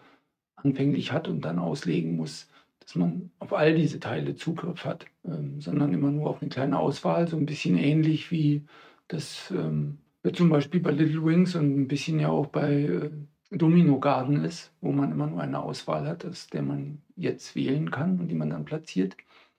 anfänglich 0.55 1.12
hat 1.12 1.27
und 1.27 1.41
dann 1.41 1.60
auslegen 1.60 2.15
muss, 2.15 2.50
dass 2.79 2.95
man 2.95 3.31
auf 3.39 3.53
all 3.53 3.75
diese 3.75 4.00
Teile 4.00 4.36
Zugriff 4.36 4.86
hat, 4.86 5.05
ähm, 5.25 5.60
sondern 5.60 5.93
immer 5.93 6.12
nur 6.12 6.29
auf 6.29 6.41
eine 6.41 6.50
kleine 6.50 6.79
Auswahl, 6.79 7.27
so 7.27 7.38
ein 7.38 7.45
bisschen 7.45 7.77
ähnlich 7.77 8.31
wie 8.31 8.63
das 9.07 9.51
ähm, 9.51 10.00
zum 10.34 10.50
Beispiel 10.50 10.79
bei 10.79 10.91
Little 10.91 11.24
Wings 11.24 11.55
und 11.55 11.75
ein 11.81 11.88
bisschen 11.88 12.19
ja 12.19 12.29
auch 12.29 12.48
bei 12.48 12.81
äh, 12.81 13.12
Domino 13.51 14.00
Garden 14.00 14.43
ist, 14.43 14.72
wo 14.81 14.91
man 14.91 15.12
immer 15.12 15.27
nur 15.27 15.41
eine 15.41 15.62
Auswahl 15.62 16.07
hat, 16.07 16.25
aus 16.25 16.48
der 16.48 16.63
man 16.63 17.01
jetzt 17.15 17.55
wählen 17.55 17.91
kann 17.91 18.19
und 18.19 18.27
die 18.27 18.36
man 18.36 18.50
dann 18.50 18.65
platziert. 18.65 19.15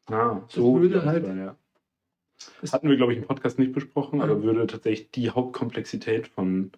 Ah, 0.06 0.42
so 0.48 0.74
das 0.74 0.82
würde 0.82 1.04
halt. 1.04 1.24
Sein, 1.24 1.38
ja. 1.38 1.56
Das 2.60 2.72
hatten 2.72 2.88
wir, 2.88 2.96
glaube 2.96 3.12
ich, 3.12 3.18
im 3.18 3.24
Podcast 3.24 3.58
nicht 3.58 3.72
besprochen, 3.72 4.20
aber 4.20 4.42
würde 4.42 4.66
tatsächlich 4.66 5.10
die 5.10 5.30
Hauptkomplexität 5.30 6.28
von 6.28 6.72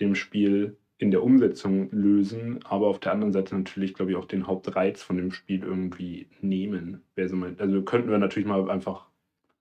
dem 0.00 0.14
Spiel 0.14 0.76
in 0.98 1.10
der 1.10 1.22
Umsetzung 1.22 1.90
lösen, 1.90 2.60
aber 2.64 2.86
auf 2.86 3.00
der 3.00 3.12
anderen 3.12 3.32
Seite 3.32 3.56
natürlich, 3.56 3.94
glaube 3.94 4.12
ich, 4.12 4.16
auch 4.16 4.26
den 4.26 4.46
Hauptreiz 4.46 5.02
von 5.02 5.16
dem 5.16 5.32
Spiel 5.32 5.62
irgendwie 5.62 6.28
nehmen. 6.40 7.02
So 7.16 7.36
mein, 7.36 7.58
also 7.58 7.82
könnten 7.82 8.10
wir 8.10 8.18
natürlich 8.18 8.48
mal 8.48 8.70
einfach 8.70 9.06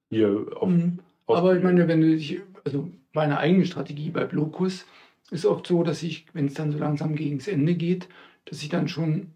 hier 0.09 0.45
auf. 0.55 0.69
Mhm. 0.69 0.99
Aber 1.27 1.55
ich 1.55 1.63
meine, 1.63 1.87
wenn 1.87 2.01
du 2.01 2.15
dich, 2.15 2.39
also 2.63 2.89
meine 3.13 3.37
eigene 3.37 3.65
Strategie 3.65 4.09
bei 4.09 4.25
Blokus 4.25 4.85
ist 5.31 5.45
oft 5.45 5.65
so, 5.65 5.83
dass 5.83 6.03
ich, 6.03 6.27
wenn 6.33 6.47
es 6.47 6.53
dann 6.53 6.71
so 6.71 6.77
langsam 6.77 7.15
gegen 7.15 7.39
das 7.39 7.47
Ende 7.47 7.75
geht, 7.75 8.09
dass 8.45 8.61
ich 8.61 8.69
dann 8.69 8.87
schon 8.87 9.31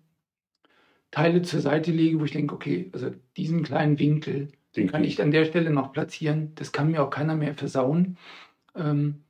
Teile 1.12 1.41
zur 1.41 1.62
Seite 1.62 1.91
lege, 1.91 2.20
wo 2.20 2.26
ich 2.26 2.32
denke, 2.32 2.54
okay, 2.54 2.89
also 2.93 3.12
diesen 3.38 3.63
kleinen 3.63 3.98
Winkel, 3.98 4.50
den 4.75 4.88
kann 4.88 5.03
ich 5.03 5.21
an 5.21 5.32
der 5.32 5.45
Stelle 5.45 5.69
noch 5.69 5.91
platzieren. 5.91 6.53
Das 6.56 6.71
kann 6.71 6.91
mir 6.91 7.03
auch 7.03 7.10
keiner 7.10 7.36
mehr 7.36 7.53
versauen. 7.53 8.17
Ähm, 8.75 9.23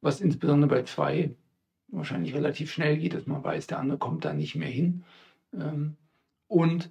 was 0.00 0.20
insbesondere 0.20 0.70
bei 0.70 0.82
zwei 0.84 1.34
wahrscheinlich 1.88 2.34
relativ 2.34 2.70
schnell 2.72 2.98
geht, 2.98 3.14
dass 3.14 3.26
man 3.26 3.42
weiß, 3.42 3.66
der 3.66 3.78
andere 3.78 3.98
kommt 3.98 4.24
da 4.24 4.32
nicht 4.32 4.54
mehr 4.54 4.68
hin. 4.68 5.04
Ähm, 5.54 5.96
und 6.48 6.90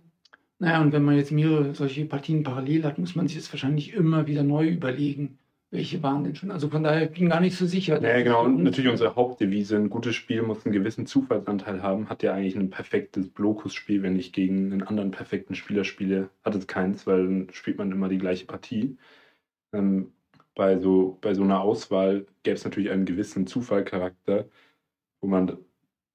naja, 0.59 0.81
und 0.81 0.93
wenn 0.93 1.03
man 1.03 1.15
jetzt 1.15 1.31
mehrere 1.31 1.75
solche 1.75 2.05
Partien 2.05 2.43
parallel 2.43 2.83
hat, 2.83 2.97
muss 2.97 3.15
man 3.15 3.27
sich 3.27 3.37
das 3.37 3.51
wahrscheinlich 3.51 3.93
immer 3.93 4.27
wieder 4.27 4.43
neu 4.43 4.67
überlegen 4.67 5.37
welche 5.71 6.01
waren 6.03 6.23
denn 6.23 6.35
schon? 6.35 6.51
Also 6.51 6.69
von 6.69 6.83
daher 6.83 7.07
bin 7.07 7.23
ich 7.23 7.29
gar 7.29 7.41
nicht 7.41 7.57
so 7.57 7.65
sicher. 7.65 8.01
Ja, 8.01 8.21
genau. 8.21 8.45
Und 8.45 8.63
natürlich 8.63 8.91
unsere 8.91 9.15
Hauptdevise, 9.15 9.75
ein 9.75 9.89
gutes 9.89 10.15
Spiel 10.15 10.41
muss 10.41 10.65
einen 10.65 10.73
gewissen 10.73 11.05
Zufallsanteil 11.05 11.81
haben. 11.83 12.09
Hat 12.09 12.23
ja 12.23 12.33
eigentlich 12.33 12.55
ein 12.55 12.69
perfektes 12.69 13.29
Blokus-Spiel, 13.29 14.01
wenn 14.03 14.17
ich 14.17 14.31
gegen 14.31 14.71
einen 14.71 14.83
anderen 14.83 15.11
perfekten 15.11 15.55
Spieler 15.55 15.83
spiele. 15.83 16.29
Hat 16.43 16.55
es 16.55 16.67
keins, 16.67 17.05
weil 17.07 17.25
dann 17.25 17.47
spielt 17.51 17.77
man 17.77 17.91
immer 17.91 18.09
die 18.09 18.17
gleiche 18.17 18.45
Partie. 18.45 18.97
Ähm, 19.73 20.13
bei, 20.55 20.79
so, 20.79 21.17
bei 21.21 21.33
so 21.33 21.43
einer 21.43 21.61
Auswahl 21.61 22.25
gäbe 22.43 22.55
es 22.55 22.63
natürlich 22.63 22.91
einen 22.91 23.05
gewissen 23.05 23.47
Zufallcharakter, 23.47 24.45
wo 25.21 25.27
man 25.27 25.57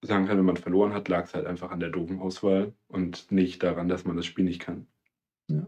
sagen 0.03 0.27
kann, 0.27 0.39
wenn 0.39 0.47
man 0.47 0.57
verloren 0.57 0.95
hat, 0.95 1.09
lag 1.09 1.25
es 1.25 1.35
halt 1.35 1.47
einfach 1.47 1.71
an 1.71 1.81
der 1.81 1.91
doofen 1.91 2.21
Auswahl 2.21 2.73
und 2.89 3.31
nicht 3.31 3.63
daran, 3.63 3.89
dass 3.89 4.05
man 4.05 4.17
das 4.17 4.27
Spiel 4.27 4.45
nicht 4.45 4.61
kann. 4.61 4.87
Ja. 5.51 5.67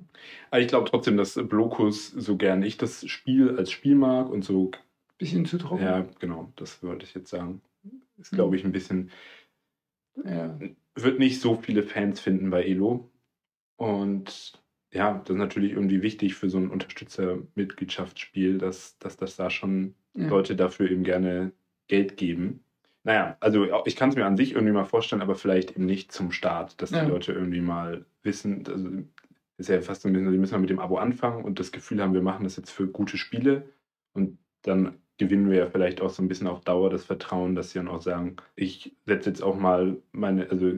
Aber 0.50 0.60
ich 0.60 0.68
glaube 0.68 0.88
trotzdem, 0.88 1.16
dass 1.16 1.34
Blokus, 1.34 2.08
so 2.10 2.36
gern 2.36 2.62
ich 2.62 2.76
das 2.76 3.06
Spiel 3.08 3.56
als 3.56 3.70
Spiel 3.70 3.94
mag 3.94 4.30
und 4.30 4.44
so. 4.44 4.70
Bisschen 5.18 5.46
zu 5.46 5.58
trocken. 5.58 5.84
Ja, 5.84 6.06
genau, 6.18 6.52
das 6.56 6.82
würde 6.82 7.04
ich 7.04 7.14
jetzt 7.14 7.30
sagen. 7.30 7.60
Ist, 8.18 8.32
glaube 8.32 8.56
ich, 8.56 8.64
ein 8.64 8.72
bisschen. 8.72 9.10
Ja. 10.24 10.58
Wird 10.94 11.18
nicht 11.18 11.40
so 11.40 11.56
viele 11.56 11.82
Fans 11.82 12.20
finden 12.20 12.50
bei 12.50 12.64
Elo. 12.64 13.10
Und 13.76 14.62
ja, 14.92 15.18
das 15.18 15.30
ist 15.30 15.36
natürlich 15.36 15.72
irgendwie 15.72 16.02
wichtig 16.02 16.34
für 16.34 16.50
so 16.50 16.58
ein 16.58 16.70
Unterstützermitgliedschaftsspiel, 16.70 18.58
dass, 18.58 18.98
dass 18.98 19.16
das 19.16 19.36
da 19.36 19.48
schon 19.48 19.94
ja. 20.14 20.28
Leute 20.28 20.54
dafür 20.54 20.90
eben 20.90 21.02
gerne 21.02 21.52
Geld 21.88 22.16
geben. 22.16 22.62
Naja, 23.04 23.36
also 23.40 23.66
ich 23.84 23.96
kann 23.96 24.10
es 24.10 24.16
mir 24.16 24.26
an 24.26 24.36
sich 24.36 24.52
irgendwie 24.52 24.72
mal 24.72 24.84
vorstellen, 24.84 25.22
aber 25.22 25.34
vielleicht 25.34 25.72
eben 25.72 25.86
nicht 25.86 26.12
zum 26.12 26.30
Start, 26.30 26.80
dass 26.80 26.90
die 26.90 26.96
ja. 26.96 27.02
Leute 27.06 27.32
irgendwie 27.32 27.60
mal 27.60 28.04
wissen, 28.22 28.64
also 28.68 28.88
ist 29.58 29.68
ja 29.68 29.80
fast 29.80 30.02
so 30.02 30.08
ein 30.08 30.12
bisschen, 30.12 30.32
die 30.32 30.38
müssen 30.38 30.52
wir 30.52 30.58
mit 30.58 30.70
dem 30.70 30.78
Abo 30.78 30.96
anfangen 30.96 31.44
und 31.44 31.58
das 31.58 31.72
Gefühl 31.72 32.02
haben, 32.02 32.14
wir 32.14 32.22
machen 32.22 32.44
das 32.44 32.56
jetzt 32.56 32.70
für 32.70 32.86
gute 32.86 33.16
Spiele. 33.16 33.68
Und 34.14 34.38
dann 34.62 34.98
gewinnen 35.18 35.50
wir 35.50 35.58
ja 35.58 35.66
vielleicht 35.66 36.00
auch 36.00 36.10
so 36.10 36.22
ein 36.22 36.28
bisschen 36.28 36.46
auf 36.46 36.60
Dauer 36.60 36.90
das 36.90 37.04
Vertrauen, 37.04 37.54
dass 37.54 37.70
sie 37.70 37.78
dann 37.78 37.88
auch 37.88 38.02
sagen, 38.02 38.36
ich 38.56 38.96
setze 39.06 39.30
jetzt 39.30 39.42
auch 39.42 39.56
mal 39.56 39.96
meine, 40.12 40.50
also 40.50 40.72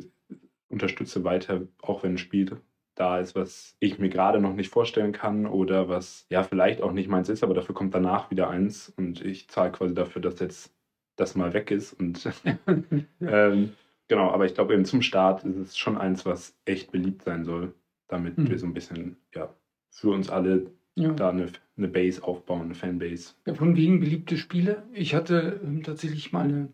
unterstütze 0.69 1.25
weiter, 1.25 1.63
auch 1.83 2.03
wenn 2.03 2.13
ein 2.13 2.19
Spiel 2.19 2.61
da 2.95 3.19
ist, 3.19 3.35
was 3.35 3.77
ich 3.81 3.99
mir 3.99 4.09
gerade 4.09 4.41
noch 4.41 4.55
nicht 4.55 4.71
vorstellen 4.71 5.13
kann 5.13 5.47
oder 5.47 5.89
was 5.89 6.27
ja 6.31 6.43
vielleicht 6.43 6.81
auch 6.81 6.93
nicht 6.93 7.09
meins 7.09 7.29
ist, 7.29 7.43
aber 7.43 7.55
dafür 7.55 7.75
kommt 7.75 7.95
danach 7.95 8.31
wieder 8.31 8.49
eins. 8.51 8.93
Und 8.97 9.25
ich 9.25 9.49
zahle 9.49 9.73
quasi 9.73 9.95
dafür, 9.95 10.23
dass 10.23 10.39
jetzt 10.41 10.75
das 11.17 11.35
mal 11.35 11.55
weg 11.55 11.71
ist. 11.71 11.93
Und 11.93 12.29
ähm, 13.21 13.73
genau, 14.09 14.31
aber 14.31 14.47
ich 14.47 14.55
glaube 14.55 14.75
eben 14.75 14.85
zum 14.85 15.03
Start 15.03 15.45
ist 15.45 15.57
es 15.57 15.79
schon 15.79 15.97
eins, 15.97 16.27
was 16.27 16.57
echt 16.65 16.93
beliebt 16.93 17.23
sein 17.23 17.45
soll 17.45 17.75
damit 18.15 18.39
mhm. 18.39 18.49
wir 18.49 18.59
so 18.59 18.67
ein 18.67 18.75
bisschen, 18.75 19.17
ja, 19.35 19.53
für 19.91 20.11
uns 20.11 20.31
alle 20.31 20.71
ja. 20.95 21.13
da 21.13 21.31
eine, 21.31 21.49
eine 21.77 21.89
Base 21.89 22.23
aufbauen, 22.23 22.63
eine 22.63 22.75
Fanbase. 22.75 23.35
Ja, 23.47 23.55
von 23.55 23.77
wegen 23.77 24.01
beliebte 24.01 24.37
Spiele. 24.37 24.85
Ich 24.93 25.15
hatte 25.15 25.61
ähm, 25.63 25.83
tatsächlich 25.83 26.33
mal 26.33 26.45
eine 26.45 26.69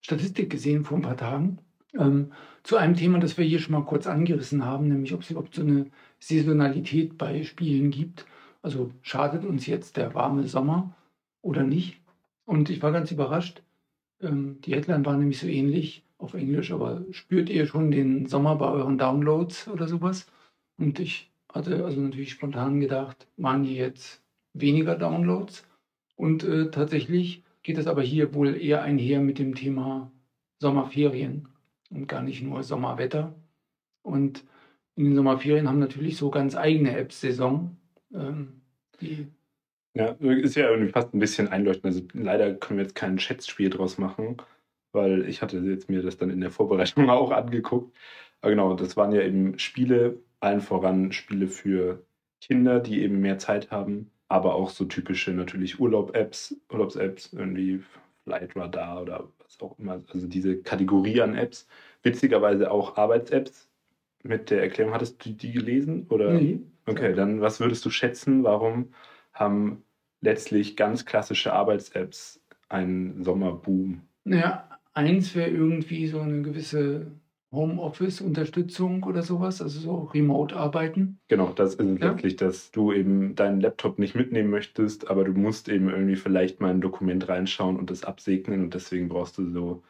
Statistik 0.00 0.50
gesehen 0.50 0.84
vor 0.84 0.98
ein 0.98 1.02
paar 1.02 1.16
Tagen 1.16 1.58
ähm, 1.98 2.32
zu 2.62 2.76
einem 2.76 2.96
Thema, 2.96 3.18
das 3.18 3.38
wir 3.38 3.44
hier 3.44 3.58
schon 3.58 3.72
mal 3.72 3.84
kurz 3.84 4.06
angerissen 4.06 4.64
haben, 4.64 4.88
nämlich 4.88 5.14
ob 5.14 5.22
es 5.22 5.30
überhaupt 5.30 5.54
so 5.54 5.62
eine 5.62 5.86
Saisonalität 6.18 7.18
bei 7.18 7.42
Spielen 7.42 7.90
gibt. 7.90 8.26
Also 8.62 8.90
schadet 9.02 9.44
uns 9.44 9.66
jetzt 9.66 9.96
der 9.96 10.14
warme 10.14 10.46
Sommer 10.46 10.94
oder 11.42 11.62
nicht? 11.62 12.00
Und 12.46 12.70
ich 12.70 12.82
war 12.82 12.92
ganz 12.92 13.10
überrascht. 13.10 13.62
Ähm, 14.20 14.60
die 14.62 14.74
Headline 14.74 15.04
war 15.04 15.16
nämlich 15.16 15.38
so 15.38 15.46
ähnlich 15.46 16.04
auf 16.18 16.34
Englisch, 16.34 16.72
aber 16.72 17.04
spürt 17.10 17.50
ihr 17.50 17.66
schon 17.66 17.90
den 17.90 18.26
Sommer 18.26 18.56
bei 18.56 18.70
euren 18.70 18.98
Downloads 18.98 19.68
oder 19.68 19.88
sowas? 19.88 20.26
Und 20.76 20.98
ich 20.98 21.30
hatte 21.52 21.84
also 21.84 22.00
natürlich 22.00 22.30
spontan 22.30 22.80
gedacht, 22.80 23.26
waren 23.36 23.62
die 23.62 23.76
jetzt 23.76 24.22
weniger 24.52 24.96
Downloads. 24.96 25.66
Und 26.16 26.44
äh, 26.44 26.70
tatsächlich 26.70 27.44
geht 27.62 27.78
es 27.78 27.86
aber 27.86 28.02
hier 28.02 28.34
wohl 28.34 28.60
eher 28.60 28.82
einher 28.82 29.20
mit 29.20 29.38
dem 29.38 29.54
Thema 29.54 30.10
Sommerferien 30.60 31.48
und 31.90 32.08
gar 32.08 32.22
nicht 32.22 32.42
nur 32.42 32.62
Sommerwetter. 32.62 33.34
Und 34.02 34.44
in 34.96 35.04
den 35.04 35.14
Sommerferien 35.16 35.68
haben 35.68 35.78
natürlich 35.78 36.16
so 36.16 36.30
ganz 36.30 36.54
eigene 36.56 36.96
Apps 36.96 37.20
Saison. 37.20 37.76
Ähm, 38.12 38.60
ja, 39.94 40.08
ist 40.20 40.56
ja 40.56 40.70
irgendwie 40.70 40.92
fast 40.92 41.14
ein 41.14 41.20
bisschen 41.20 41.48
einleuchtend. 41.48 41.86
Also 41.86 42.02
leider 42.12 42.54
können 42.54 42.78
wir 42.78 42.84
jetzt 42.84 42.94
kein 42.94 43.18
Schätzspiel 43.18 43.70
draus 43.70 43.98
machen, 43.98 44.36
weil 44.92 45.28
ich 45.28 45.42
hatte 45.42 45.58
jetzt 45.58 45.88
mir 45.88 46.02
das 46.02 46.16
dann 46.16 46.30
in 46.30 46.40
der 46.40 46.50
Vorbereitung 46.50 47.08
auch 47.10 47.30
angeguckt. 47.30 47.96
Aber 48.40 48.50
genau, 48.50 48.74
das 48.74 48.96
waren 48.96 49.12
ja 49.12 49.22
eben 49.22 49.58
Spiele, 49.58 50.18
allen 50.44 50.60
voran 50.60 51.12
Spiele 51.12 51.48
für 51.48 52.04
Kinder, 52.40 52.80
die 52.80 53.02
eben 53.02 53.20
mehr 53.20 53.38
Zeit 53.38 53.70
haben, 53.70 54.10
aber 54.28 54.54
auch 54.54 54.70
so 54.70 54.84
typische 54.84 55.32
natürlich 55.32 55.80
Urlaub-Apps, 55.80 56.56
Urlaubs-Apps, 56.70 57.32
irgendwie 57.32 57.82
Flight 58.24 58.54
Radar 58.56 59.02
oder 59.02 59.28
was 59.38 59.60
auch 59.60 59.78
immer. 59.78 60.02
Also 60.12 60.26
diese 60.26 60.58
Kategorie 60.58 61.20
an 61.20 61.34
Apps. 61.34 61.66
Witzigerweise 62.02 62.70
auch 62.70 62.96
Arbeits-Apps 62.96 63.68
mit 64.22 64.50
der 64.50 64.62
Erklärung. 64.62 64.92
Hattest 64.92 65.24
du 65.24 65.30
die 65.30 65.52
gelesen? 65.52 66.06
Oder? 66.08 66.34
Nee. 66.34 66.60
Okay, 66.86 67.14
dann 67.14 67.40
was 67.40 67.60
würdest 67.60 67.84
du 67.84 67.90
schätzen, 67.90 68.44
warum 68.44 68.92
haben 69.32 69.82
letztlich 70.20 70.76
ganz 70.76 71.06
klassische 71.06 71.52
Arbeits-Apps 71.52 72.42
einen 72.68 73.24
Sommerboom? 73.24 74.02
Naja, 74.24 74.68
eins 74.92 75.34
wäre 75.34 75.50
irgendwie 75.50 76.06
so 76.06 76.20
eine 76.20 76.42
gewisse 76.42 77.06
Homeoffice-Unterstützung 77.54 79.04
oder 79.04 79.22
sowas, 79.22 79.62
also 79.62 79.80
so 79.80 79.94
Remote-Arbeiten. 80.12 81.18
Genau, 81.28 81.52
das 81.54 81.74
ist 81.74 82.00
ja. 82.00 82.10
letztlich, 82.10 82.36
dass 82.36 82.70
du 82.70 82.92
eben 82.92 83.34
deinen 83.34 83.60
Laptop 83.60 83.98
nicht 83.98 84.14
mitnehmen 84.14 84.50
möchtest, 84.50 85.10
aber 85.10 85.24
du 85.24 85.32
musst 85.32 85.68
eben 85.68 85.88
irgendwie 85.88 86.16
vielleicht 86.16 86.60
mal 86.60 86.70
ein 86.70 86.80
Dokument 86.80 87.28
reinschauen 87.28 87.76
und 87.76 87.90
das 87.90 88.04
absegnen 88.04 88.62
und 88.62 88.74
deswegen 88.74 89.08
brauchst 89.08 89.38
du 89.38 89.50
so 89.50 89.82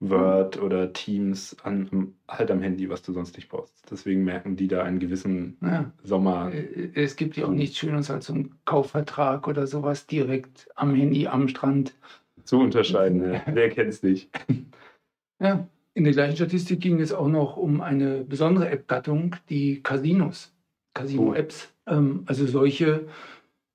Word 0.00 0.60
oder 0.60 0.92
Teams 0.92 1.56
an, 1.62 2.14
halt 2.28 2.50
am 2.50 2.60
Handy, 2.60 2.88
was 2.90 3.02
du 3.02 3.12
sonst 3.12 3.36
nicht 3.36 3.48
brauchst. 3.48 3.74
Deswegen 3.90 4.24
merken 4.24 4.56
die 4.56 4.68
da 4.68 4.82
einen 4.82 4.98
gewissen 4.98 5.56
ja. 5.62 5.90
Sommer. 6.02 6.52
Äh, 6.52 6.90
es 6.94 7.16
gibt 7.16 7.36
ja 7.36 7.46
auch 7.46 7.50
nichts 7.50 7.78
Schönes 7.78 8.10
als 8.10 8.26
so 8.26 8.34
ein 8.34 8.54
Kaufvertrag 8.66 9.48
oder 9.48 9.66
sowas 9.66 10.06
direkt 10.06 10.68
am 10.74 10.94
Handy, 10.94 11.26
am 11.28 11.48
Strand. 11.48 11.94
Zu 12.44 12.60
unterscheiden, 12.60 13.32
ja. 13.32 13.42
wer 13.46 13.70
kennt 13.70 13.88
es 13.88 14.02
nicht? 14.02 14.30
Ja, 15.40 15.66
in 15.96 16.04
der 16.04 16.12
gleichen 16.12 16.36
Statistik 16.36 16.80
ging 16.80 17.00
es 17.00 17.10
auch 17.10 17.26
noch 17.26 17.56
um 17.56 17.80
eine 17.80 18.22
besondere 18.22 18.68
App-Gattung, 18.68 19.36
die 19.48 19.82
Casinos, 19.82 20.52
Casino-Apps. 20.92 21.72
Oh. 21.86 21.92
Ähm, 21.92 22.22
also 22.26 22.46
solche, 22.46 23.08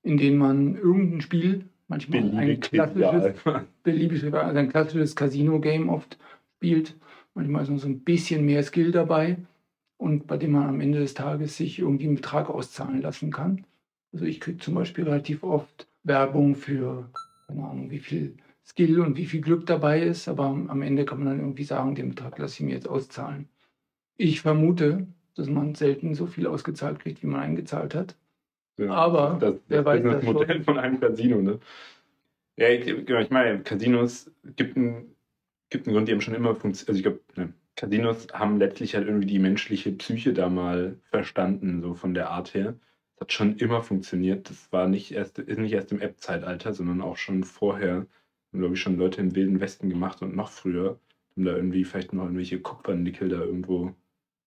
in 0.04 0.18
denen 0.18 0.38
man 0.38 0.76
irgendein 0.76 1.22
Spiel, 1.22 1.66
manchmal 1.88 2.32
ein 2.38 2.60
klassisches, 2.60 3.42
beliebig, 3.84 4.24
also 4.32 4.60
ein 4.60 4.70
klassisches 4.70 5.16
Casino-Game 5.16 5.90
oft 5.90 6.20
spielt. 6.58 6.96
Manchmal 7.34 7.64
ist 7.64 7.70
noch 7.70 7.80
so 7.80 7.88
ein 7.88 8.02
bisschen 8.02 8.46
mehr 8.46 8.62
Skill 8.62 8.92
dabei 8.92 9.38
und 9.98 10.28
bei 10.28 10.38
dem 10.38 10.52
man 10.52 10.70
am 10.70 10.80
Ende 10.80 11.00
des 11.00 11.16
Tages 11.16 11.58
sich 11.58 11.80
irgendwie 11.80 12.06
einen 12.06 12.18
Betrag 12.18 12.52
auszahlen 12.52 13.02
lassen 13.02 13.32
kann. 13.32 13.66
Also 14.14 14.26
ich 14.26 14.40
kriege 14.40 14.60
zum 14.60 14.76
Beispiel 14.76 15.06
relativ 15.06 15.42
oft 15.42 15.88
Werbung 16.04 16.54
für, 16.54 17.10
keine 17.48 17.64
Ahnung, 17.64 17.90
wie 17.90 18.00
viel 18.00 18.38
Skill 18.64 19.00
und 19.02 19.18
wie 19.18 19.26
viel 19.26 19.42
Glück 19.42 19.66
dabei 19.66 20.02
ist, 20.02 20.28
aber 20.28 20.46
am 20.46 20.82
Ende 20.82 21.06
kann 21.06 21.20
man 21.20 21.28
dann 21.28 21.40
irgendwie 21.40 21.64
sagen, 21.64 21.96
den 21.96 22.10
Betrag 22.10 22.38
lasse 22.38 22.56
ich 22.56 22.62
mir 22.62 22.76
jetzt 22.76 22.88
auszahlen. 22.88 23.50
Ich 24.18 24.42
vermute, 24.42 25.08
dass 25.36 25.48
man 25.48 25.76
selten 25.76 26.16
so 26.16 26.28
viel 26.28 26.48
ausgezahlt 26.48 27.00
kriegt, 27.00 27.24
wie 27.24 27.28
man 27.28 27.42
eingezahlt 27.42 27.96
hat. 27.96 28.16
Ja, 28.78 28.92
aber 28.92 29.38
das, 29.40 29.54
das 29.54 29.62
wer 29.68 29.86
weiß 29.86 30.04
das 30.04 30.24
Modell 30.24 30.56
schon. 30.56 30.64
von 30.64 30.80
einem 30.80 31.00
Casino, 31.00 31.42
ne? 31.42 31.60
Ja, 32.58 32.70
ich, 32.70 32.86
genau, 32.86 33.20
ich 33.20 33.30
meine, 33.30 33.62
Casinos 33.64 34.32
gibt 34.56 34.78
einen, 34.78 35.16
gibt 35.70 35.88
einen 35.88 35.96
Grund, 35.96 36.08
die 36.08 36.14
haben 36.14 36.22
schon 36.22 36.36
immer 36.36 36.56
funktioniert. 36.56 36.90
Also 36.90 36.98
ich 36.98 37.04
glaube, 37.04 37.20
ne, 37.36 37.54
Casinos 37.76 38.28
haben 38.34 38.58
letztlich 38.58 38.96
halt 38.96 39.08
irgendwie 39.08 39.28
die 39.28 39.40
menschliche 39.40 39.92
Psyche 39.94 40.34
da 40.34 40.50
mal 40.50 40.98
verstanden, 41.10 41.82
so 41.82 41.94
von 41.94 42.14
der 42.14 42.30
Art 42.30 42.54
her. 42.54 42.76
Das 43.16 43.22
hat 43.22 43.34
schon 43.34 43.58
immer 43.58 43.82
funktioniert. 43.82 44.50
Das 44.50 44.72
war 44.72 44.88
nicht 44.88 45.12
erst, 45.12 45.40
ist 45.40 45.58
nicht 45.58 45.74
erst 45.74 45.92
im 45.92 46.02
App-Zeitalter, 46.02 46.74
sondern 46.74 47.02
auch 47.02 47.18
schon 47.18 47.44
vorher 47.44 48.06
haben, 48.52 48.60
glaube 48.60 48.76
ich, 48.76 48.82
schon 48.82 48.98
Leute 48.98 49.22
im 49.22 49.36
Wilden 49.36 49.60
Westen 49.60 49.90
gemacht 49.90 50.22
und 50.22 50.36
noch 50.36 50.50
früher. 50.50 51.00
Haben 51.36 51.46
da 51.46 51.56
irgendwie 51.56 51.84
vielleicht 51.86 52.14
noch 52.14 52.24
irgendwelche 52.24 52.60
Kupfernickel 52.60 53.30
da 53.30 53.40
irgendwo 53.42 53.94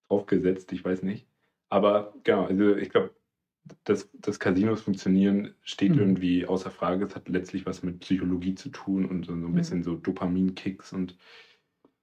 draufgesetzt, 0.08 0.72
ich 0.72 0.84
weiß 0.84 1.02
nicht. 1.02 1.26
Aber 1.70 2.14
genau, 2.22 2.44
also 2.44 2.76
ich 2.76 2.90
glaube, 2.90 3.10
dass, 3.84 4.10
dass 4.12 4.38
Casinos 4.38 4.82
funktionieren, 4.82 5.54
steht 5.62 5.92
mhm. 5.92 5.98
irgendwie 5.98 6.46
außer 6.46 6.70
Frage. 6.70 7.06
Es 7.06 7.14
hat 7.14 7.28
letztlich 7.28 7.64
was 7.66 7.82
mit 7.82 8.00
Psychologie 8.00 8.54
zu 8.54 8.68
tun 8.68 9.06
und 9.06 9.26
so, 9.26 9.32
ein 9.32 9.40
mhm. 9.40 9.54
bisschen 9.54 9.82
so 9.82 9.94
Dopaminkicks 9.94 10.92
und 10.92 11.16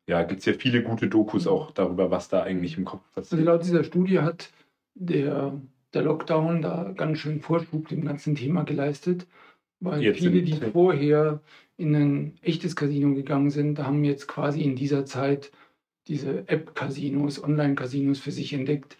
ja, 0.07 0.23
gibt 0.23 0.39
es 0.39 0.45
ja 0.45 0.53
viele 0.53 0.83
gute 0.83 1.07
Dokus 1.07 1.45
mhm. 1.45 1.51
auch 1.51 1.71
darüber, 1.71 2.11
was 2.11 2.27
da 2.27 2.41
eigentlich 2.41 2.77
im 2.77 2.85
Kopf 2.85 3.03
passiert. 3.13 3.33
Also 3.33 3.45
laut 3.45 3.63
dieser 3.63 3.83
Studie 3.83 4.19
hat 4.19 4.51
der, 4.95 5.61
der 5.93 6.01
Lockdown 6.01 6.61
da 6.61 6.91
ganz 6.91 7.19
schön 7.19 7.39
Vorschub 7.39 7.87
dem 7.87 8.03
ganzen 8.03 8.35
Thema 8.35 8.63
geleistet, 8.63 9.27
weil 9.81 10.01
Jetzt 10.01 10.19
viele, 10.19 10.43
die 10.43 10.53
vorher 10.53 11.41
in 11.75 11.95
ein 11.95 12.37
echtes 12.41 12.75
Casino 12.75 13.13
gegangen 13.13 13.49
sind, 13.49 13.79
haben 13.79 14.03
jetzt 14.03 14.27
quasi 14.27 14.61
in 14.61 14.75
dieser 14.75 15.05
Zeit 15.05 15.51
diese 16.07 16.47
App-Casinos, 16.47 17.43
Online-Casinos 17.43 18.19
für 18.19 18.31
sich 18.31 18.53
entdeckt. 18.53 18.97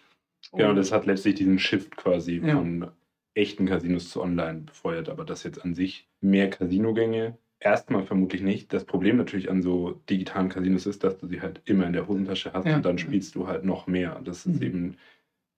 Genau, 0.52 0.74
das 0.74 0.92
hat 0.92 1.06
letztlich 1.06 1.36
diesen 1.36 1.58
Shift 1.58 1.96
quasi 1.96 2.42
ja. 2.44 2.56
von 2.56 2.88
echten 3.34 3.66
Casinos 3.66 4.10
zu 4.10 4.20
online 4.20 4.60
befeuert, 4.60 5.08
aber 5.08 5.24
das 5.24 5.44
jetzt 5.44 5.64
an 5.64 5.74
sich 5.74 6.08
mehr 6.20 6.50
Casinogänge. 6.50 7.38
Erstmal 7.60 8.02
vermutlich 8.02 8.42
nicht. 8.42 8.72
Das 8.72 8.84
Problem 8.84 9.16
natürlich 9.16 9.48
an 9.48 9.62
so 9.62 10.00
digitalen 10.10 10.48
Casinos 10.48 10.86
ist, 10.86 11.04
dass 11.04 11.16
du 11.18 11.28
sie 11.28 11.40
halt 11.40 11.62
immer 11.64 11.86
in 11.86 11.92
der 11.92 12.08
Hosentasche 12.08 12.52
hast 12.52 12.66
ja. 12.66 12.76
und 12.76 12.84
dann 12.84 12.98
spielst 12.98 13.36
du 13.36 13.46
halt 13.46 13.64
noch 13.64 13.86
mehr. 13.86 14.20
Das 14.24 14.46
ist 14.46 14.60
mhm. 14.60 14.66
eben, 14.66 14.96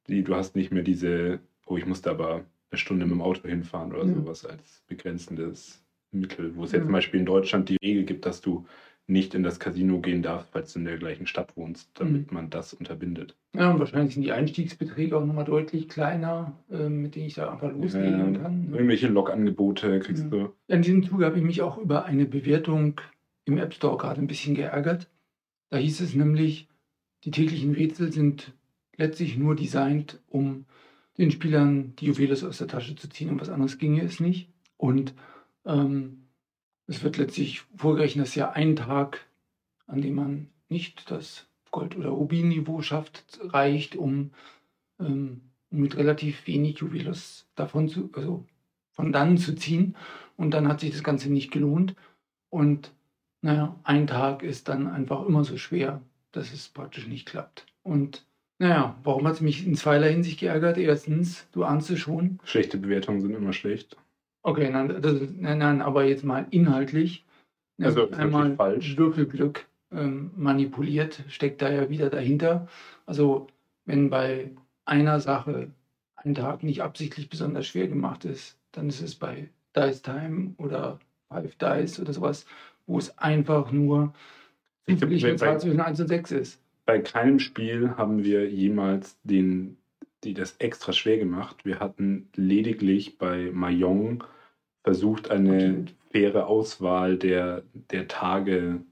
die, 0.06 0.22
du 0.22 0.34
hast 0.34 0.54
nicht 0.54 0.70
mehr 0.70 0.82
diese, 0.82 1.40
oh, 1.66 1.78
ich 1.78 1.86
musste 1.86 2.10
aber 2.10 2.44
eine 2.74 2.78
Stunde 2.78 3.06
mit 3.06 3.14
dem 3.14 3.22
Auto 3.22 3.48
hinfahren 3.48 3.92
oder 3.92 4.04
ja. 4.04 4.14
sowas 4.14 4.44
als 4.44 4.82
begrenzendes 4.88 5.82
Mittel, 6.10 6.56
wo 6.56 6.64
es 6.64 6.72
ja 6.72 6.80
zum 6.80 6.92
Beispiel 6.92 7.20
in 7.20 7.26
Deutschland 7.26 7.68
die 7.68 7.76
Regel 7.76 8.04
gibt, 8.04 8.26
dass 8.26 8.40
du 8.40 8.66
nicht 9.06 9.34
in 9.34 9.42
das 9.42 9.60
Casino 9.60 10.00
gehen 10.00 10.22
darfst, 10.22 10.50
falls 10.52 10.72
du 10.72 10.78
in 10.78 10.86
der 10.86 10.96
gleichen 10.96 11.26
Stadt 11.26 11.56
wohnst, 11.56 11.90
damit 11.94 12.30
mhm. 12.30 12.34
man 12.34 12.50
das 12.50 12.72
unterbindet. 12.72 13.36
Ja, 13.54 13.70
und 13.70 13.78
wahrscheinlich 13.78 14.14
sind 14.14 14.22
die 14.22 14.32
Einstiegsbeträge 14.32 15.16
auch 15.16 15.24
nochmal 15.24 15.44
deutlich 15.44 15.88
kleiner, 15.88 16.52
äh, 16.70 16.88
mit 16.88 17.14
denen 17.14 17.26
ich 17.26 17.34
da 17.34 17.52
einfach 17.52 17.70
loslegen 17.70 18.34
ja, 18.34 18.40
kann. 18.40 18.70
Ne? 18.70 18.76
Irgendwelche 18.76 19.08
Logangebote 19.08 20.00
kriegst 20.00 20.32
du. 20.32 20.54
In 20.68 20.82
diesem 20.82 21.02
Zuge 21.02 21.26
habe 21.26 21.36
ich 21.36 21.44
mich 21.44 21.60
auch 21.60 21.76
über 21.76 22.06
eine 22.06 22.24
Bewertung 22.24 23.00
im 23.44 23.58
App 23.58 23.74
Store 23.74 23.98
gerade 23.98 24.20
ein 24.20 24.26
bisschen 24.26 24.54
geärgert. 24.54 25.10
Da 25.68 25.76
hieß 25.76 26.00
es 26.00 26.14
nämlich, 26.14 26.68
die 27.24 27.30
täglichen 27.30 27.74
Rätsel 27.74 28.10
sind 28.10 28.54
letztlich 28.96 29.36
nur 29.36 29.54
designt, 29.54 30.22
um 30.28 30.64
den 31.18 31.30
Spielern 31.30 31.94
die 31.96 32.06
Juweles 32.06 32.44
aus 32.44 32.58
der 32.58 32.68
Tasche 32.68 32.96
zu 32.96 33.08
ziehen 33.08 33.30
und 33.30 33.40
was 33.40 33.48
anderes 33.48 33.78
ginge 33.78 34.02
es 34.02 34.20
nicht. 34.20 34.48
Und 34.76 35.14
ähm, 35.64 36.24
es 36.86 37.02
wird 37.02 37.16
letztlich 37.16 37.62
vorgerechnet, 37.76 38.26
dass 38.26 38.34
ja 38.34 38.50
ein 38.50 38.76
Tag, 38.76 39.26
an 39.86 40.02
dem 40.02 40.14
man 40.14 40.48
nicht 40.68 41.10
das 41.10 41.46
Gold- 41.70 41.96
oder 41.96 42.10
Rubin-Niveau 42.10 42.82
schafft, 42.82 43.38
reicht, 43.42 43.96
um, 43.96 44.30
ähm, 45.00 45.40
mit 45.70 45.96
relativ 45.96 46.46
wenig 46.46 46.78
Juwelos 46.78 47.46
davon 47.54 47.88
zu, 47.88 48.10
also 48.12 48.46
von 48.92 49.12
dann 49.12 49.38
zu 49.38 49.54
ziehen. 49.54 49.96
Und 50.36 50.52
dann 50.52 50.68
hat 50.68 50.80
sich 50.80 50.90
das 50.90 51.02
Ganze 51.02 51.32
nicht 51.32 51.50
gelohnt. 51.50 51.94
Und 52.50 52.92
naja, 53.40 53.78
ein 53.82 54.06
Tag 54.06 54.42
ist 54.42 54.68
dann 54.68 54.86
einfach 54.86 55.26
immer 55.26 55.44
so 55.44 55.56
schwer, 55.56 56.00
dass 56.32 56.52
es 56.52 56.68
praktisch 56.68 57.06
nicht 57.06 57.26
klappt. 57.26 57.66
Und 57.82 58.24
naja, 58.58 58.96
warum 59.02 59.26
hat 59.26 59.34
es 59.34 59.40
mich 59.40 59.66
in 59.66 59.74
zweierlei 59.74 60.12
Hinsicht 60.12 60.40
geärgert? 60.40 60.78
Erstens, 60.78 61.48
du 61.52 61.64
ahnst 61.64 61.90
es 61.90 61.98
schon. 61.98 62.38
Schlechte 62.44 62.78
Bewertungen 62.78 63.20
sind 63.20 63.34
immer 63.34 63.52
schlecht. 63.52 63.96
Okay, 64.42 64.70
nein, 64.70 65.00
das 65.00 65.20
nein, 65.36 65.58
nein, 65.58 65.82
aber 65.82 66.04
jetzt 66.04 66.24
mal 66.24 66.46
inhaltlich. 66.50 67.24
Also 67.80 68.10
einmal 68.10 68.54
falsch. 68.54 68.96
Würfelglück 68.96 69.66
ähm, 69.90 70.30
manipuliert, 70.36 71.24
steckt 71.28 71.62
da 71.62 71.70
ja 71.70 71.90
wieder 71.90 72.10
dahinter. 72.10 72.68
Also 73.06 73.48
wenn 73.84 74.10
bei 74.10 74.50
einer 74.84 75.18
Sache 75.20 75.70
ein 76.16 76.34
Tag 76.34 76.62
nicht 76.62 76.82
absichtlich 76.82 77.28
besonders 77.28 77.66
schwer 77.66 77.88
gemacht 77.88 78.24
ist, 78.24 78.58
dann 78.72 78.88
ist 78.88 79.00
es 79.00 79.14
bei 79.14 79.48
Dice 79.76 80.02
Time 80.02 80.54
oder 80.58 81.00
Five 81.28 81.56
Dice 81.56 82.00
oder 82.00 82.12
sowas, 82.12 82.46
wo 82.86 82.98
es 82.98 83.16
einfach 83.18 83.72
nur 83.72 84.14
zufällig 84.86 85.24
eine 85.26 85.36
Zahl 85.36 85.60
zwischen 85.60 85.80
1 85.80 86.00
und 86.00 86.08
6 86.08 86.30
ist. 86.32 86.60
Bei 86.86 86.98
keinem 86.98 87.38
Spiel 87.38 87.96
haben 87.96 88.24
wir 88.24 88.50
jemals 88.50 89.18
den, 89.22 89.78
die 90.22 90.34
das 90.34 90.56
extra 90.58 90.92
schwer 90.92 91.18
gemacht. 91.18 91.64
Wir 91.64 91.80
hatten 91.80 92.28
lediglich 92.34 93.18
bei 93.18 93.50
Mayong 93.52 94.24
versucht, 94.82 95.30
eine 95.30 95.86
faire 96.10 96.46
Auswahl 96.46 97.16
der, 97.16 97.62
der 97.90 98.06
Tage, 98.06 98.82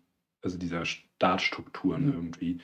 also 0.42 0.58
dieser 0.58 0.84
Startstrukturen 0.84 2.06
mhm. 2.06 2.12
irgendwie 2.12 2.58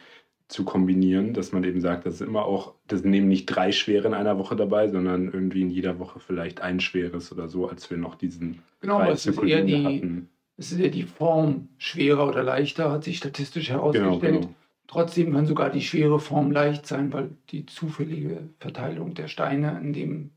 zu 0.48 0.64
kombinieren, 0.64 1.34
dass 1.34 1.52
man 1.52 1.62
eben 1.62 1.80
sagt, 1.80 2.06
das 2.06 2.14
ist 2.14 2.20
immer 2.22 2.46
auch, 2.46 2.74
das 2.86 3.04
nehmen 3.04 3.28
nicht 3.28 3.46
drei 3.46 3.70
schwere 3.70 4.08
in 4.08 4.14
einer 4.14 4.38
Woche 4.38 4.56
dabei, 4.56 4.88
sondern 4.88 5.26
irgendwie 5.26 5.60
in 5.60 5.70
jeder 5.70 5.98
Woche 5.98 6.20
vielleicht 6.20 6.62
ein 6.62 6.80
schweres 6.80 7.30
oder 7.30 7.48
so, 7.48 7.68
als 7.68 7.90
wir 7.90 7.98
noch 7.98 8.14
diesen 8.14 8.62
Genau, 8.80 8.98
aber 8.98 9.12
es 9.12 9.26
ist 9.26 9.42
eher 9.42 9.62
die, 9.62 9.84
hatten. 9.84 10.30
es 10.56 10.72
ist 10.72 10.80
eher 10.80 10.88
die 10.88 11.02
Form 11.02 11.68
schwerer 11.76 12.26
oder 12.26 12.42
leichter, 12.42 12.90
hat 12.90 13.04
sich 13.04 13.18
statistisch 13.18 13.68
herausgestellt. 13.68 14.22
Genau, 14.22 14.40
genau. 14.40 14.54
Trotzdem 14.88 15.32
kann 15.34 15.46
sogar 15.46 15.70
die 15.70 15.82
schwere 15.82 16.18
Form 16.18 16.50
leicht 16.50 16.86
sein, 16.86 17.12
weil 17.12 17.30
die 17.50 17.66
zufällige 17.66 18.48
Verteilung 18.58 19.14
der 19.14 19.28
Steine 19.28 19.78
in 19.80 19.92
dem 19.92 20.30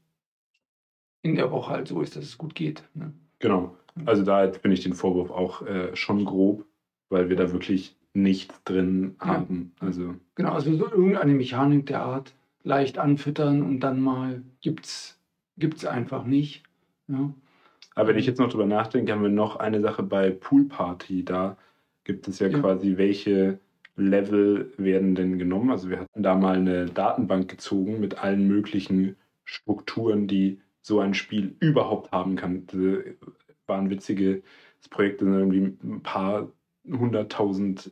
in 1.24 1.36
der 1.36 1.52
Woche 1.52 1.72
halt 1.72 1.88
so 1.88 2.02
ist, 2.02 2.16
dass 2.16 2.26
es 2.26 2.38
gut 2.38 2.54
geht. 2.56 2.84
Ne? 2.94 3.14
Genau. 3.40 3.76
Also 4.06 4.24
da 4.24 4.52
finde 4.52 4.74
ich 4.74 4.84
den 4.84 4.94
Vorwurf 4.94 5.30
auch 5.30 5.62
äh, 5.66 5.96
schon 5.96 6.26
grob, 6.26 6.66
weil 7.10 7.30
wir 7.30 7.36
da 7.36 7.52
wirklich 7.52 7.96
nichts 8.14 8.62
drin 8.64 9.16
Ja. 9.22 9.28
haben. 9.28 9.72
Also 9.80 10.16
Genau, 10.36 10.52
also 10.54 10.76
so 10.76 10.86
irgendeine 10.90 11.34
Mechanik 11.34 11.86
der 11.86 12.02
Art 12.02 12.34
leicht 12.64 12.98
anfüttern 12.98 13.62
und 13.64 13.80
dann 13.82 14.02
mal 14.02 14.42
gibt's 14.62 15.18
gibt's 15.58 15.86
einfach 15.86 16.26
nicht. 16.26 16.64
Ja. 17.08 17.32
Aber 17.96 18.10
wenn 18.10 18.18
ich 18.18 18.26
jetzt 18.26 18.40
noch 18.40 18.50
drüber 18.50 18.66
nachdenke, 18.66 19.12
haben 19.12 19.22
wir 19.22 19.30
noch 19.30 19.58
eine 19.58 19.80
Sache 19.82 20.02
bei 20.04 20.32
Pool 20.32 20.66
Party. 20.66 21.24
Da 21.24 21.56
gibt 22.04 22.28
es 22.28 22.40
ja, 22.40 22.48
Ja. 22.48 22.60
quasi, 22.60 22.98
welche 22.98 23.60
Level 24.02 24.74
werden 24.78 25.16
denn 25.16 25.40
genommen. 25.40 25.72
Also 25.72 25.90
wir 25.90 26.00
hatten 26.00 26.24
da 26.24 26.36
mal 26.36 26.58
eine 26.58 26.86
Datenbank 26.88 27.50
gezogen 27.50 28.00
mit 28.00 28.20
allen 28.20 28.48
möglichen 28.48 29.16
Strukturen, 29.46 30.28
die 30.28 30.62
so 30.82 31.00
ein 31.00 31.14
Spiel 31.14 31.56
überhaupt 31.60 32.12
haben 32.12 32.36
kann. 32.36 32.66
Das 32.68 32.78
waren 33.68 33.90
witzige 33.90 34.42
Projekte, 34.90 35.26
sind 35.26 35.34
irgendwie 35.34 35.78
ein 35.84 36.02
paar 36.02 36.52
hunderttausend 36.90 37.92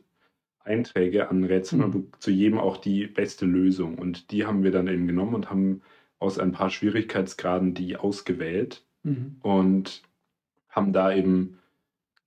Einträge 0.64 1.28
an 1.30 1.44
Rätseln 1.44 1.82
Mhm. 1.82 1.94
und 1.94 2.22
zu 2.22 2.30
jedem 2.30 2.58
auch 2.58 2.76
die 2.76 3.06
beste 3.06 3.46
Lösung. 3.46 3.98
Und 3.98 4.30
die 4.30 4.44
haben 4.46 4.62
wir 4.62 4.70
dann 4.72 4.88
eben 4.88 5.06
genommen 5.06 5.34
und 5.34 5.50
haben 5.50 5.82
aus 6.18 6.38
ein 6.38 6.52
paar 6.52 6.70
Schwierigkeitsgraden 6.70 7.74
die 7.74 7.96
ausgewählt 7.96 8.84
Mhm. 9.02 9.36
und 9.42 10.02
haben 10.68 10.92
da 10.92 11.12
eben 11.14 11.58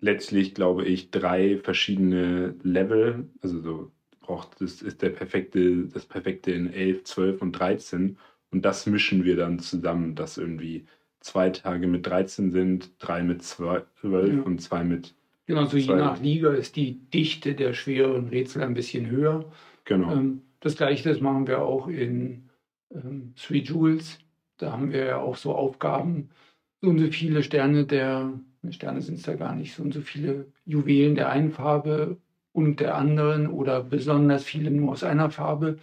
letztlich, 0.04 0.54
glaube 0.54 0.86
ich, 0.86 1.12
drei 1.12 1.58
verschiedene 1.58 2.56
Level. 2.64 3.30
Also 3.42 3.60
so 3.62 3.92
braucht 4.20 4.62
das 4.62 4.82
ist 4.82 5.02
der 5.02 5.10
perfekte, 5.10 5.88
das 5.88 6.06
perfekte 6.06 6.52
in 6.52 6.72
11, 6.72 7.04
12 7.06 7.42
und 7.42 7.54
13. 7.54 8.18
Und 8.52 8.64
das 8.66 8.86
mischen 8.86 9.24
wir 9.24 9.36
dann 9.36 9.60
zusammen, 9.60 10.16
dass 10.16 10.38
irgendwie 10.38 10.86
zwei 11.22 11.50
Tage 11.50 11.88
mit 11.88 12.06
13 12.06 12.52
sind, 12.52 12.92
drei 13.00 13.24
mit 13.24 13.42
12 13.44 13.88
Ja. 14.04 14.42
und 14.44 14.62
zwei 14.62 14.84
mit, 14.84 15.16
Genau, 15.46 15.66
so 15.66 15.78
je 15.78 15.94
nach 15.96 16.22
Liga 16.22 16.54
ist 16.54 16.76
die 16.78 17.00
Dichte 17.10 17.54
der 17.56 17.74
schwereren 17.74 18.28
Rätsel 18.30 18.62
ein 18.64 18.74
bisschen 18.74 19.10
höher. 19.10 19.52
genau. 19.86 20.14
Ähm, 20.14 20.42
das 20.60 20.76
gleiche, 20.78 21.10
das 21.10 21.20
machen 21.22 21.48
wir 21.48 21.62
auch 21.62 21.88
in 21.88 22.50
ähm, 22.92 23.34
Three 23.36 23.60
Jewels. 23.60 24.20
Da 24.58 24.72
haben 24.74 24.92
wir 24.94 25.06
ja 25.06 25.18
auch 25.20 25.36
so 25.36 25.54
Aufgaben, 25.56 26.30
so 26.82 26.90
und 26.90 27.00
so 27.00 27.08
viele 27.12 27.44
Sterne 27.44 27.86
der, 27.86 28.40
Sterne 28.72 29.02
sind 29.02 29.16
es 29.16 29.24
da 29.24 29.36
gar 29.36 29.56
nicht, 29.56 29.76
so 29.76 29.84
und 29.84 29.94
so 29.94 30.02
viele 30.02 30.46
Juwelen 30.66 31.16
der 31.16 31.30
einen 31.30 31.52
Farbe 31.52 32.18
und 32.54 32.80
der 32.80 32.96
anderen 32.96 33.48
oder 33.48 33.84
besonders 33.84 34.44
viele 34.44 34.72
nur 34.72 34.92
aus 34.92 35.04
einer 35.04 35.30
Farbe. 35.30 35.80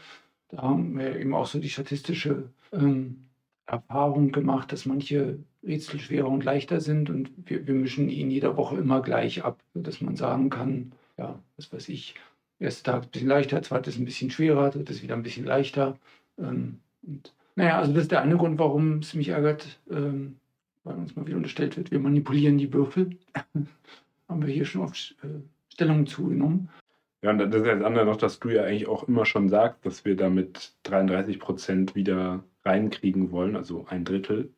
Da 0.48 0.62
haben 0.62 0.98
wir 0.98 1.16
eben 1.16 1.34
auch 1.34 1.46
so 1.46 1.58
die 1.58 1.68
statistische 1.68 2.44
ähm, 2.72 3.26
Erfahrung 3.66 4.32
gemacht, 4.32 4.72
dass 4.72 4.86
manche 4.86 5.38
Rätsel 5.62 6.00
schwerer 6.00 6.28
und 6.28 6.44
leichter 6.44 6.80
sind 6.80 7.10
und 7.10 7.30
wir, 7.44 7.66
wir 7.66 7.74
mischen 7.74 8.08
die 8.08 8.20
in 8.20 8.30
jeder 8.30 8.56
Woche 8.56 8.76
immer 8.76 9.02
gleich 9.02 9.44
ab, 9.44 9.60
sodass 9.74 10.00
man 10.00 10.16
sagen 10.16 10.48
kann, 10.48 10.92
ja, 11.18 11.38
was 11.56 11.72
weiß 11.72 11.88
ich, 11.90 12.14
erster 12.58 12.92
Tag 12.92 13.02
ein 13.04 13.10
bisschen 13.10 13.28
leichter, 13.28 13.62
zweites 13.62 13.98
ein 13.98 14.04
bisschen 14.04 14.30
schwerer, 14.30 14.70
drittes 14.70 15.02
wieder 15.02 15.14
ein 15.14 15.22
bisschen 15.22 15.44
leichter. 15.44 15.98
Ähm, 16.38 16.80
und, 17.02 17.34
naja, 17.56 17.78
also 17.78 17.92
das 17.92 18.02
ist 18.02 18.10
der 18.10 18.22
eine 18.22 18.36
Grund, 18.36 18.58
warum 18.58 18.98
es 18.98 19.14
mich 19.14 19.28
ärgert, 19.28 19.78
ähm, 19.90 20.36
weil 20.84 20.96
uns 20.96 21.16
mal 21.16 21.26
wieder 21.26 21.36
unterstellt 21.36 21.76
wird, 21.76 21.90
wir 21.90 22.00
manipulieren 22.00 22.58
die 22.58 22.72
Würfel. 22.72 23.10
Haben 24.28 24.46
wir 24.46 24.52
hier 24.52 24.64
schon 24.64 24.82
oft 24.82 25.16
äh, 25.22 25.40
Stellung 25.72 26.06
zugenommen. 26.06 26.68
Ja, 27.22 27.30
und 27.30 27.38
das 27.38 27.54
ist 27.54 27.66
ja 27.66 27.74
das 27.74 27.84
andere 27.84 28.06
noch, 28.06 28.16
dass 28.16 28.38
du 28.38 28.48
ja 28.48 28.62
eigentlich 28.64 28.88
auch 28.88 29.06
immer 29.06 29.26
schon 29.26 29.48
sagst, 29.48 29.84
dass 29.84 30.04
wir 30.04 30.16
damit 30.16 30.74
33 30.84 31.38
Prozent 31.38 31.94
wieder 31.94 32.44
reinkriegen 32.64 33.30
wollen, 33.30 33.56
also 33.56 33.86
ein 33.88 34.04
Drittel. 34.04 34.54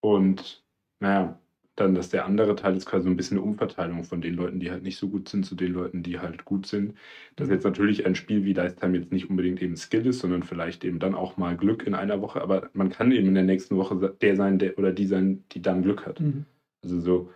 Und 0.00 0.64
naja, 1.00 1.38
dann, 1.76 1.94
dass 1.94 2.10
der 2.10 2.26
andere 2.26 2.54
Teil 2.54 2.76
ist 2.76 2.86
quasi 2.86 3.04
so 3.04 3.10
ein 3.10 3.16
bisschen 3.16 3.38
eine 3.38 3.46
Umverteilung 3.46 4.04
von 4.04 4.20
den 4.20 4.34
Leuten, 4.34 4.60
die 4.60 4.70
halt 4.70 4.82
nicht 4.82 4.98
so 4.98 5.08
gut 5.08 5.28
sind, 5.28 5.44
zu 5.46 5.54
den 5.54 5.72
Leuten, 5.72 6.02
die 6.02 6.18
halt 6.18 6.44
gut 6.44 6.66
sind. 6.66 6.94
Dass 7.36 7.48
jetzt 7.48 7.64
natürlich 7.64 8.04
ein 8.04 8.14
Spiel 8.14 8.44
wie 8.44 8.52
Dice 8.52 8.76
Time 8.76 8.98
jetzt 8.98 9.10
nicht 9.10 9.30
unbedingt 9.30 9.62
eben 9.62 9.76
Skill 9.76 10.06
ist, 10.06 10.18
sondern 10.18 10.42
vielleicht 10.42 10.84
eben 10.84 10.98
dann 10.98 11.14
auch 11.14 11.38
mal 11.38 11.56
Glück 11.56 11.86
in 11.86 11.94
einer 11.94 12.20
Woche. 12.20 12.42
Aber 12.42 12.68
man 12.74 12.90
kann 12.90 13.10
eben 13.10 13.28
in 13.28 13.34
der 13.34 13.44
nächsten 13.44 13.76
Woche 13.76 14.14
der 14.20 14.36
sein, 14.36 14.58
der 14.58 14.78
oder 14.78 14.92
die 14.92 15.06
sein, 15.06 15.44
die 15.52 15.62
dann 15.62 15.82
Glück 15.82 16.04
hat. 16.04 16.20
Mhm. 16.20 16.44
Also 16.82 17.00
so, 17.00 17.30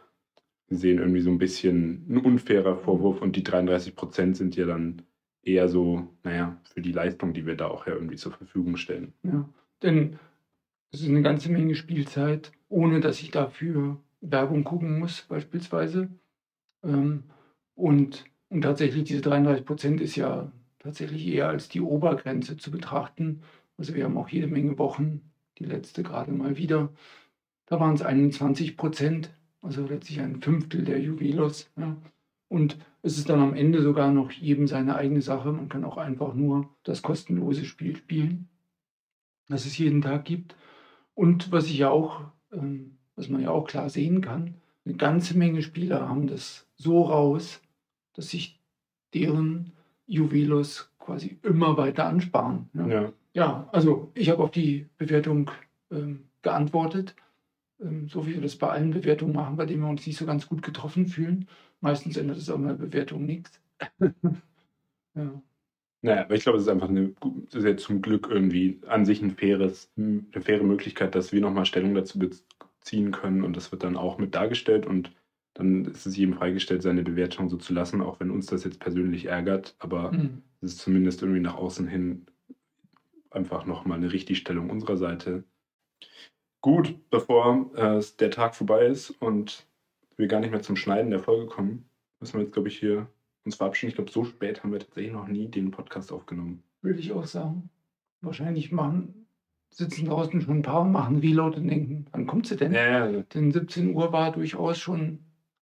wir 0.69 0.77
sehen 0.77 0.99
irgendwie 0.99 1.21
so 1.21 1.31
ein 1.31 1.39
bisschen 1.39 2.05
ein 2.09 2.19
unfairer 2.19 2.77
Vorwurf 2.77 3.23
und 3.23 3.37
die 3.37 3.45
33 3.45 3.95
Prozent 3.95 4.37
sind 4.37 4.55
ja 4.57 4.67
dann 4.67 5.03
eher 5.43 5.69
so, 5.69 6.09
naja, 6.25 6.61
für 6.65 6.83
die 6.83 6.93
Leistung, 6.93 7.33
die 7.33 7.47
wir 7.47 7.55
da 7.55 7.69
auch 7.69 7.87
ja 7.87 7.95
irgendwie 7.95 8.17
zur 8.17 8.33
Verfügung 8.33 8.77
stellen. 8.77 9.15
Ja, 9.23 9.49
denn 9.83 10.19
es 10.93 11.01
ist 11.01 11.09
eine 11.09 11.23
ganze 11.23 11.51
Menge 11.51 11.75
Spielzeit, 11.75 12.53
ohne 12.69 13.01
dass 13.01 13.23
ich 13.23 13.31
dafür 13.31 13.99
Werbung 14.31 14.65
gucken 14.65 14.99
muss, 14.99 15.23
beispielsweise. 15.23 16.09
Ähm, 16.83 17.25
und, 17.75 18.25
und 18.49 18.63
tatsächlich, 18.63 19.05
diese 19.05 19.23
33 19.23 19.65
Prozent 19.65 20.01
ist 20.01 20.17
ja 20.17 20.51
tatsächlich 20.79 21.27
eher 21.27 21.49
als 21.49 21.69
die 21.69 21.81
Obergrenze 21.81 22.57
zu 22.57 22.71
betrachten. 22.71 23.43
Also 23.77 23.95
wir 23.95 24.05
haben 24.05 24.17
auch 24.17 24.29
jede 24.29 24.47
Menge 24.47 24.79
Wochen, 24.79 25.21
die 25.59 25.65
letzte 25.65 26.03
gerade 26.03 26.33
mal 26.33 26.57
wieder. 26.57 26.91
Da 27.67 27.81
waren 27.81 27.95
es 27.95 28.03
21 28.03 28.77
Prozent, 28.77 29.31
also 29.61 29.87
letztlich 29.87 30.21
ein 30.21 30.41
Fünftel 30.41 30.85
der 30.85 31.01
Juwelos. 31.01 31.71
Ja. 31.77 31.97
Und 32.49 32.79
es 33.03 33.19
ist 33.19 33.29
dann 33.29 33.41
am 33.41 33.55
Ende 33.55 33.83
sogar 33.83 34.13
noch 34.13 34.31
jedem 34.31 34.67
seine 34.69 34.97
eigene 34.97 35.23
Sache. 35.23 35.53
Man 35.53 35.69
kann 35.69 35.85
auch 35.85 35.97
einfach 35.97 36.35
nur 36.35 36.71
das 36.85 37.03
kostenlose 37.03 37.65
Spiel 37.65 37.97
spielen, 37.97 38.49
das 39.49 39.67
es 39.67 39.77
jeden 39.79 40.03
Tag 40.03 40.25
gibt. 40.25 40.57
Und 41.15 41.51
was 41.51 41.67
ich 41.67 41.79
ja 41.79 41.91
auch, 41.91 42.21
ähm, 42.53 42.96
was 43.17 43.29
man 43.29 43.43
ja 43.43 43.51
auch 43.51 43.67
klar 43.67 43.91
sehen 43.91 44.21
kann, 44.21 44.55
eine 44.85 44.95
ganze 44.95 45.37
Menge 45.37 45.63
Spieler 45.63 46.09
haben 46.09 46.27
das 46.27 46.67
so 46.77 47.03
raus, 47.03 47.61
dass 48.15 48.31
sich 48.31 48.61
deren 49.15 49.73
Juwelos 50.07 50.91
quasi 50.99 51.39
immer 51.43 51.77
weiter 51.77 52.07
ansparen. 52.07 52.69
Ja, 52.75 52.87
Ja, 52.87 53.13
ja 53.33 53.69
also 53.73 54.11
ich 54.15 54.31
habe 54.31 54.43
auf 54.43 54.51
die 54.51 54.87
Bewertung 54.97 55.51
ähm, 55.91 56.25
geantwortet, 56.43 57.17
ähm, 57.81 58.09
so 58.09 58.27
wie 58.27 58.35
wir 58.35 58.41
das 58.41 58.57
bei 58.57 58.69
allen 58.69 58.91
Bewertungen 58.91 59.35
machen, 59.35 59.57
bei 59.57 59.67
denen 59.67 59.83
wir 59.83 59.89
uns 59.89 60.07
nicht 60.07 60.19
so 60.19 60.27
ganz 60.27 60.47
gut 60.49 60.63
getroffen 60.63 61.07
fühlen. 61.07 61.49
Meistens 61.81 62.17
ändert 62.17 62.39
es 62.39 62.49
auch 62.49 62.57
in 62.57 62.69
der 62.69 62.75
Bewertung 62.75 63.27
nichts. 63.27 63.61
ja. 64.01 65.43
naja, 66.03 66.23
aber 66.23 66.35
ich 66.35 66.43
glaube, 66.43 66.59
es 66.59 66.65
ist 66.65 66.71
einfach 66.71 66.89
eine, 66.89 67.13
ja 67.53 67.77
zum 67.77 68.01
Glück 68.01 68.29
irgendwie 68.31 68.81
an 68.87 69.05
sich 69.05 69.21
ein 69.21 69.33
faires, 69.33 69.91
eine 69.97 70.25
faire 70.41 70.63
Möglichkeit, 70.63 71.15
dass 71.15 71.33
wir 71.33 71.41
nochmal 71.41 71.67
Stellung 71.67 71.95
dazu 71.95 72.19
beziehen 72.87 73.11
können 73.11 73.43
und 73.43 73.57
das 73.57 73.73
wird 73.73 73.83
dann 73.83 73.97
auch 73.97 74.19
mit 74.19 74.35
dargestellt 74.35 74.87
und 74.87 75.13
dann 75.55 75.87
ist 75.87 76.07
es 76.07 76.17
jedem 76.17 76.35
freigestellt, 76.35 76.83
seine 76.83 77.03
Bewertung 77.03 77.49
so 77.49 77.57
zu 77.57 77.73
lassen, 77.73 78.01
auch 78.01 78.21
wenn 78.21 78.31
uns 78.31 78.47
das 78.47 78.63
jetzt 78.63 78.79
persönlich 78.79 79.27
ärgert, 79.27 79.75
aber 79.81 80.13
Hm. 80.13 80.43
es 80.61 80.75
ist 80.75 80.79
zumindest 80.79 81.23
irgendwie 81.23 81.41
nach 81.41 81.57
außen 81.57 81.89
hin 81.89 82.27
einfach 83.31 83.67
nochmal 83.67 83.99
eine 83.99 84.13
Richtigstellung 84.13 84.71
unserer 84.71 84.97
Seite. 84.97 85.45
Gut, 86.61 86.95
bevor 87.11 87.71
äh, 87.75 88.01
der 88.21 88.31
Tag 88.31 88.55
vorbei 88.55 88.87
ist 88.87 89.11
und 89.11 89.67
wir 90.17 90.29
gar 90.29 90.41
nicht 90.41 90.53
mehr 90.53 90.63
zum 90.63 90.77
Schneiden 90.77 91.11
der 91.11 91.21
Folge 91.21 91.47
kommen, 91.47 91.89
müssen 92.21 92.35
wir 92.35 92.43
jetzt, 92.43 92.53
glaube 92.53 92.69
ich, 92.69 92.79
hier 92.79 93.09
uns 93.45 93.57
verabschieden. 93.57 93.91
Ich 93.91 93.97
glaube, 93.97 94.11
so 94.11 94.25
spät 94.25 94.63
haben 94.63 94.73
wir 94.73 94.79
tatsächlich 94.81 95.13
noch 95.13 95.29
nie 95.29 95.49
den 95.49 95.71
Podcast 95.71 96.13
aufgenommen. 96.13 96.63
Würde 96.83 97.01
ich 97.01 97.13
auch 97.13 97.27
sagen. 97.27 97.69
Wahrscheinlich 98.23 98.73
machen, 98.73 99.26
sitzen 99.77 100.07
draußen 100.07 100.41
schon 100.41 100.59
ein 100.59 100.63
paar, 100.63 100.85
machen 100.85 101.19
Reload 101.19 101.59
und 101.59 101.69
denken, 101.69 102.07
wann 102.13 102.27
kommt 102.27 102.47
sie 102.47 102.57
denn? 102.57 102.73
Ja, 102.73 103.09
ja, 103.09 103.23
Denn 103.35 103.53
17 103.53 103.95
Uhr 103.95 104.13
war 104.13 104.33
durchaus 104.33 104.79
schon 104.79 105.19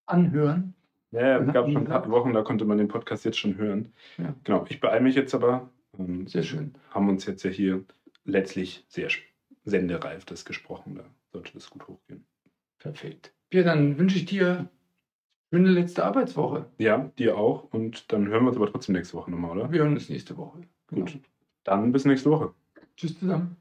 anhören. 0.07 0.75
ja, 1.11 1.39
es 1.39 1.53
gab 1.53 1.67
schon 1.67 1.79
ein 1.79 1.85
paar. 1.85 2.09
Wochen, 2.11 2.33
da 2.33 2.43
konnte 2.43 2.65
man 2.65 2.79
den 2.79 2.89
Podcast 2.89 3.25
jetzt 3.25 3.39
schon 3.39 3.57
hören. 3.57 3.93
Ja. 4.19 4.35
Genau, 4.45 4.65
ich 4.69 4.81
beeile 4.81 5.01
mich 5.03 5.15
jetzt 5.17 5.35
aber. 5.35 5.69
Ähm, 5.99 6.27
Sehr 6.27 6.43
schön. 6.43 6.75
haben 6.91 7.09
uns 7.09 7.27
jetzt 7.27 7.43
ja 7.45 7.51
hier 7.51 7.85
letztlich 8.25 8.85
sehr 8.89 9.09
sendereif 9.65 10.25
das 10.25 10.45
gesprochen. 10.45 10.97
Da 10.97 11.05
sollte 11.33 11.53
das 11.55 11.71
gut 11.71 11.87
hochgehen. 11.89 12.25
Perfekt. 12.79 13.33
Ja, 13.53 13.63
dann 13.63 13.99
wünsche 13.99 14.17
ich 14.17 14.27
dir 14.27 14.69
schöne 15.53 15.71
letzte 15.71 16.05
Arbeitswoche. 16.05 16.67
Ja, 16.79 17.11
dir 17.19 17.37
auch. 17.37 17.65
Und 17.73 18.13
dann 18.13 18.29
hören 18.29 18.45
wir 18.45 18.49
uns 18.49 18.57
aber 18.57 18.71
trotzdem 18.71 18.95
nächste 18.95 19.17
Woche 19.17 19.31
nochmal, 19.31 19.53
oder? 19.59 19.73
Wir 19.73 19.81
hören 19.81 19.93
uns 19.95 20.09
nächste 20.09 20.37
Woche. 20.37 20.61
Genau. 20.89 21.05
Gut. 21.07 21.21
Dann 21.65 21.93
bis 21.93 22.05
nächste 22.05 22.31
Woche. 22.31 22.53
Tschüss 22.97 23.19
zusammen. 23.19 23.57